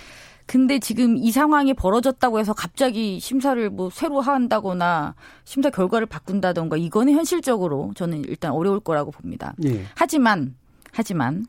[0.50, 7.14] 근데 지금 이 상황이 벌어졌다고 해서 갑자기 심사를 뭐 새로 한다거나 심사 결과를 바꾼다던가 이거는
[7.14, 9.54] 현실적으로 저는 일단 어려울 거라고 봅니다.
[9.64, 9.86] 예.
[9.94, 10.56] 하지만
[10.92, 11.46] 하지만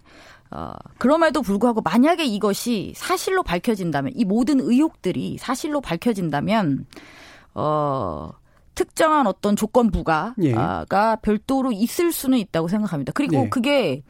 [0.50, 6.84] 어, 그럼에도 불구하고 만약에 이것이 사실로 밝혀진다면 이 모든 의혹들이 사실로 밝혀진다면
[7.54, 8.32] 어
[8.74, 10.52] 특정한 어떤 조건부가 예.
[10.52, 13.12] 가 별도로 있을 수는 있다고 생각합니다.
[13.14, 13.48] 그리고 예.
[13.48, 14.02] 그게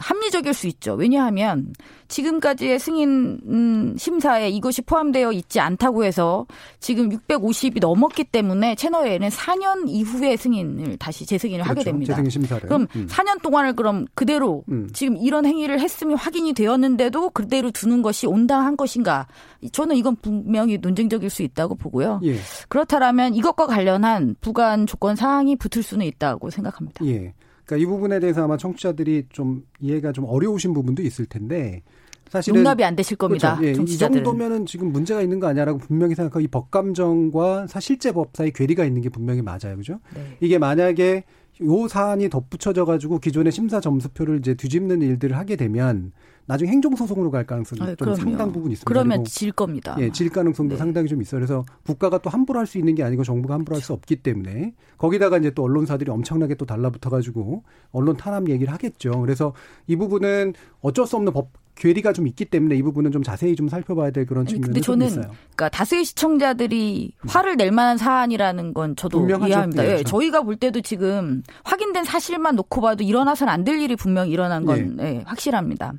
[0.00, 0.94] 합리적일 수 있죠.
[0.94, 1.72] 왜냐하면
[2.08, 6.46] 지금까지의 승인 음, 심사에 이것이 포함되어 있지 않다고 해서
[6.78, 11.90] 지금 650이 넘었기 때문에 채널A는 4년 이후에 승인을 다시 재승인을 하게 그렇죠.
[11.90, 12.12] 됩니다.
[12.14, 12.68] 재승인 심사를.
[12.68, 13.06] 그럼 음.
[13.08, 14.88] 4년 동안을 그럼 그대로 음.
[14.92, 19.26] 지금 이런 행위를 했음이 확인이 되었는데도 그대로 두는 것이 온당한 것인가?
[19.72, 22.20] 저는 이건 분명히 논쟁적일 수 있다고 보고요.
[22.24, 22.36] 예.
[22.68, 27.04] 그렇다면 이것과 관련한 부관 조건 사항이 붙을 수는 있다고 생각합니다.
[27.06, 27.34] 예.
[27.66, 31.82] 그러니까 이 부분에 대해서 아마 청취자들이 좀 이해가 좀 어려우신 부분도 있을 텐데
[32.28, 33.56] 사실은 용납이 안 되실 겁니다.
[33.56, 33.80] 그렇죠.
[33.80, 33.98] 예, 이.
[33.98, 38.84] 정도면은 지금 문제가 있는 거 아니야라고 분명히 생각하고 이 법감정과 사- 실제 법 사이 괴리가
[38.84, 39.76] 있는 게 분명히 맞아요.
[39.76, 40.00] 그죠?
[40.14, 40.36] 네.
[40.40, 41.24] 이게 만약에
[41.62, 46.12] 요 사안이 덧붙여져 가지고 기존의 심사 점수표를 이제 뒤집는 일들을 하게 되면
[46.46, 48.20] 나중에 행정소송으로 갈 가능성이 아유, 좀 그럼요.
[48.20, 48.88] 상당 부분 있습니다.
[48.88, 49.96] 그러면 질 겁니다.
[49.98, 50.78] 예, 질 가능성도 네.
[50.78, 51.40] 상당히 좀 있어요.
[51.40, 54.74] 그래서 국가가 또 함부로 할 수 있는 게 아니고 정부가 함부로 할 수 없기 때문에
[54.98, 59.20] 거기다가 이제 또 언론사들이 엄청나게 또 달라붙어 가지고 언론 탄압 얘기를 하겠죠.
[59.20, 59.52] 그래서
[59.86, 63.68] 이 부분은 어쩔 수 없는 법 괴리가 좀 있기 때문에 이 부분은 좀 자세히 좀
[63.68, 65.30] 살펴봐야 될 그런 측면이 근데 좀 저는 있어요.
[65.54, 69.48] 그러니까 다수의 시청자들이 화를 낼 만한 사안이라는 건 저도 분명하죠.
[69.48, 69.82] 이해합니다.
[69.82, 70.10] 네, 예, 그렇죠.
[70.10, 75.22] 저희가 볼 때도 지금 확인된 사실만 놓고 봐도 일어나서는 안될 일이 분명히 일어난 건 예,
[75.26, 75.92] 확실합니다.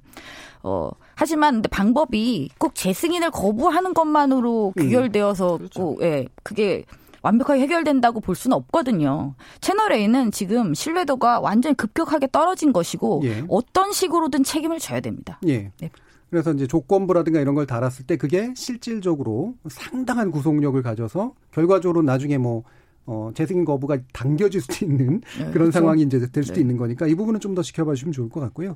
[0.63, 4.81] 어, 하지만 근데 방법이 꼭 재승인을 거부하는 것만으로 음.
[4.81, 5.79] 귀결되어서 그렇죠.
[5.79, 6.83] 꼭 예, 그게
[7.27, 9.35] 완벽하게 해결된다고 볼 수는 없거든요.
[9.59, 13.43] 채널 A는 지금 신뢰도가 완전히 급격하게 떨어진 것이고 예.
[13.49, 15.39] 어떤 식으로든 책임을 져야 됩니다.
[15.47, 15.71] 예.
[15.79, 15.91] 네.
[16.29, 22.63] 그래서 이제 조건부라든가 이런 걸 달았을 때 그게 실질적으로 상당한 구속력을 가져서 결과적으로 나중에 뭐
[23.05, 25.71] 어, 재승인 거부가 당겨질 수도 있는 네, 그런 그렇죠.
[25.71, 26.61] 상황이 이제 될 수도 네.
[26.61, 28.75] 있는 거니까 이 부분은 좀 더 지켜봐 주시면 좋을 것 같고요.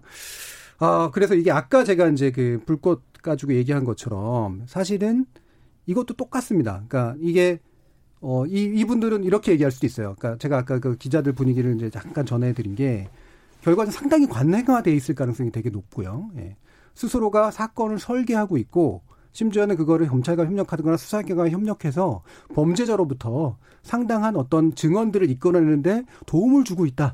[0.80, 5.26] 아, 그래서 이게 아까 제가 이제 그 불꽃 가지고 얘기한 것처럼 사실은
[5.86, 6.84] 이것도 똑같습니다.
[6.88, 7.60] 그러니까 이게
[8.22, 10.16] 어, 이, 이분들은 이렇게 얘기할 수도 있어요.
[10.18, 13.10] 그러니까 제가 아까 그 기자들 분위기를 이제 잠깐 전해드린 게
[13.62, 16.30] 결과는 상당히 관행화돼 있을 가능성이 되게 높고요.
[16.38, 16.56] 예.
[16.96, 19.02] 스스로가 사건을 설계하고 있고
[19.34, 22.22] 심지어는 그거를 검찰과 협력하거나 수사기관과 협력해서
[22.54, 27.14] 범죄자로부터 상당한 어떤 증언들을 이끌어내는데 도움을 주고 있다.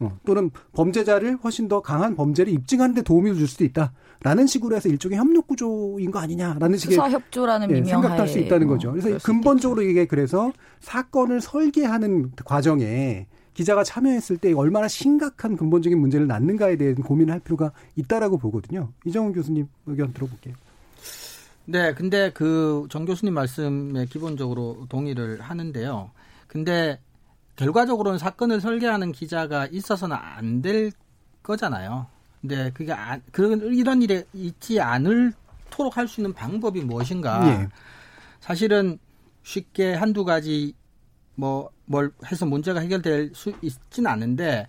[0.00, 3.92] 어, 또는 범죄자를 훨씬 더 강한 범죄를 입증하는 데 도움을 줄 수도 있다.
[4.22, 8.66] 라는 식으로 해서 일종의 협력 구조인 거 아니냐라는 식의 수사 협조라는 예, 생각할 수 있다는
[8.68, 8.90] 거죠.
[8.90, 16.26] 어, 그래서 근본적으로 이게 그래서 사건을 설계하는 과정에 기자가 참여했을 때 얼마나 심각한 근본적인 문제를
[16.26, 18.90] 낳는가에 대한 고민을 할 필요가 있다라고 보거든요.
[19.04, 20.54] 이정훈 교수님 의견 들어볼게요.
[21.64, 26.10] 네, 근데 그 정 교수님 말씀에 기본적으로 동의를 하는데요.
[26.48, 26.98] 근데
[27.56, 30.90] 결과적으로는 사건을 설계하는 기자가 있어서는 안 될
[31.42, 32.06] 거잖아요.
[32.42, 37.48] 근데 그게 안, 그런 이런 일에 있지 않을토록 할 수 있는 방법이 무엇인가?
[37.48, 37.68] 예.
[38.40, 38.98] 사실은
[39.42, 40.74] 쉽게 한두 가지
[41.36, 44.66] 뭐 뭘 해서 문제가 해결될 수 있지는 않은데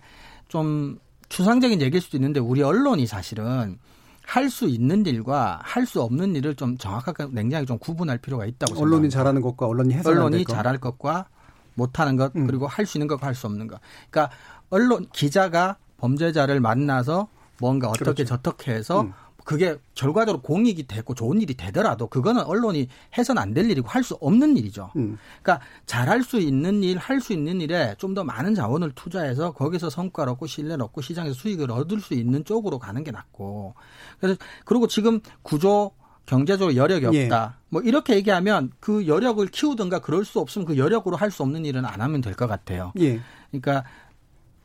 [0.48, 0.98] 좀
[1.30, 3.78] 추상적인 얘기일 수도 있는데 우리 언론이 사실은
[4.26, 8.72] 할 수 있는 일과 할 수 없는 일을 좀 정확하게 냉정하게 좀 구분할 필요가 있다고
[8.72, 9.16] 언론이 생각합니다.
[9.18, 11.26] 잘하는 것과 언론이 해서 언론이 잘할 것과
[11.74, 12.46] 못하는 것 음.
[12.46, 13.80] 그리고 할 수 있는 것과 할 수 없는 것.
[14.10, 14.34] 그러니까
[14.70, 17.28] 언론 기자가 범죄자를 만나서
[17.60, 18.24] 뭔가 어떻게 그렇죠.
[18.24, 19.12] 저떻게 해서 음.
[19.44, 22.88] 그게 결과적으로 공익이 되고 좋은 일이 되더라도 그거는 언론이
[23.18, 24.90] 해서는 안될 일이고 할 수 없는 일이죠.
[24.96, 25.18] 음.
[25.42, 29.90] 그러니까 잘할 수 있는 일, 할 수 있는 일에 좀 더 많은 자원을 투자해서 거기서
[29.90, 33.74] 성과를 얻고 신뢰를 얻고 시장에서 수익을 얻을 수 있는 쪽으로 가는 게 낫고.
[34.18, 35.90] 그래서 그리고 지금 구조
[36.26, 37.24] 경제적으로 여력이 예.
[37.24, 37.58] 없다.
[37.68, 41.84] 뭐 이렇게 얘기하면 그 여력을 키우든가 그럴 수 없으면 그 여력으로 할 수 없는 일은
[41.84, 42.92] 안 하면 될 것 같아요.
[42.98, 43.20] 예.
[43.50, 43.84] 그러니까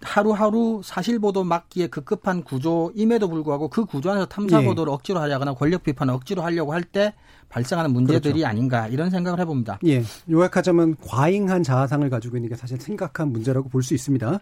[0.02, 4.66] 하루하루 사실보도 막기에 급급한 구조임에도 불구하고 그 구조 안에서 탐사 예.
[4.66, 7.14] 보도를 억지로 하려거나 권력 비판을 억지로 하려고 할 때
[7.50, 8.48] 발생하는 문제들이 그렇죠.
[8.48, 9.80] 아닌가 이런 생각을 해봅니다.
[9.86, 10.04] 예.
[10.30, 14.40] 요약하자면 과잉한 자아상을 가지고 있는 게 사실 심각한 문제라고 볼 수 있습니다.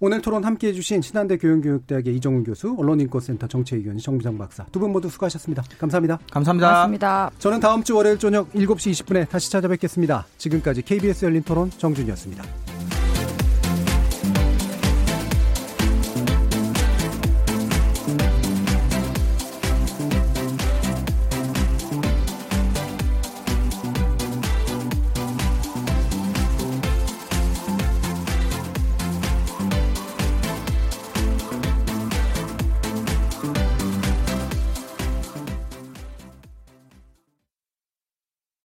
[0.00, 4.92] 오늘 토론 함께 해 주신 신한대 교양교육대학의 이정훈 교수, 언론인권센터 정책위원 정비정 박사 두 분
[4.92, 5.64] 모두 수고하셨습니다.
[5.78, 6.18] 감사합니다.
[6.30, 6.68] 감사합니다.
[6.68, 7.30] 고맙습니다.
[7.40, 10.26] 저는 다음 주 월요일 저녁 7시 20분에 다시 찾아뵙겠습니다.
[10.36, 12.67] 지금까지 KBS 열린 토론 정준이었습니다.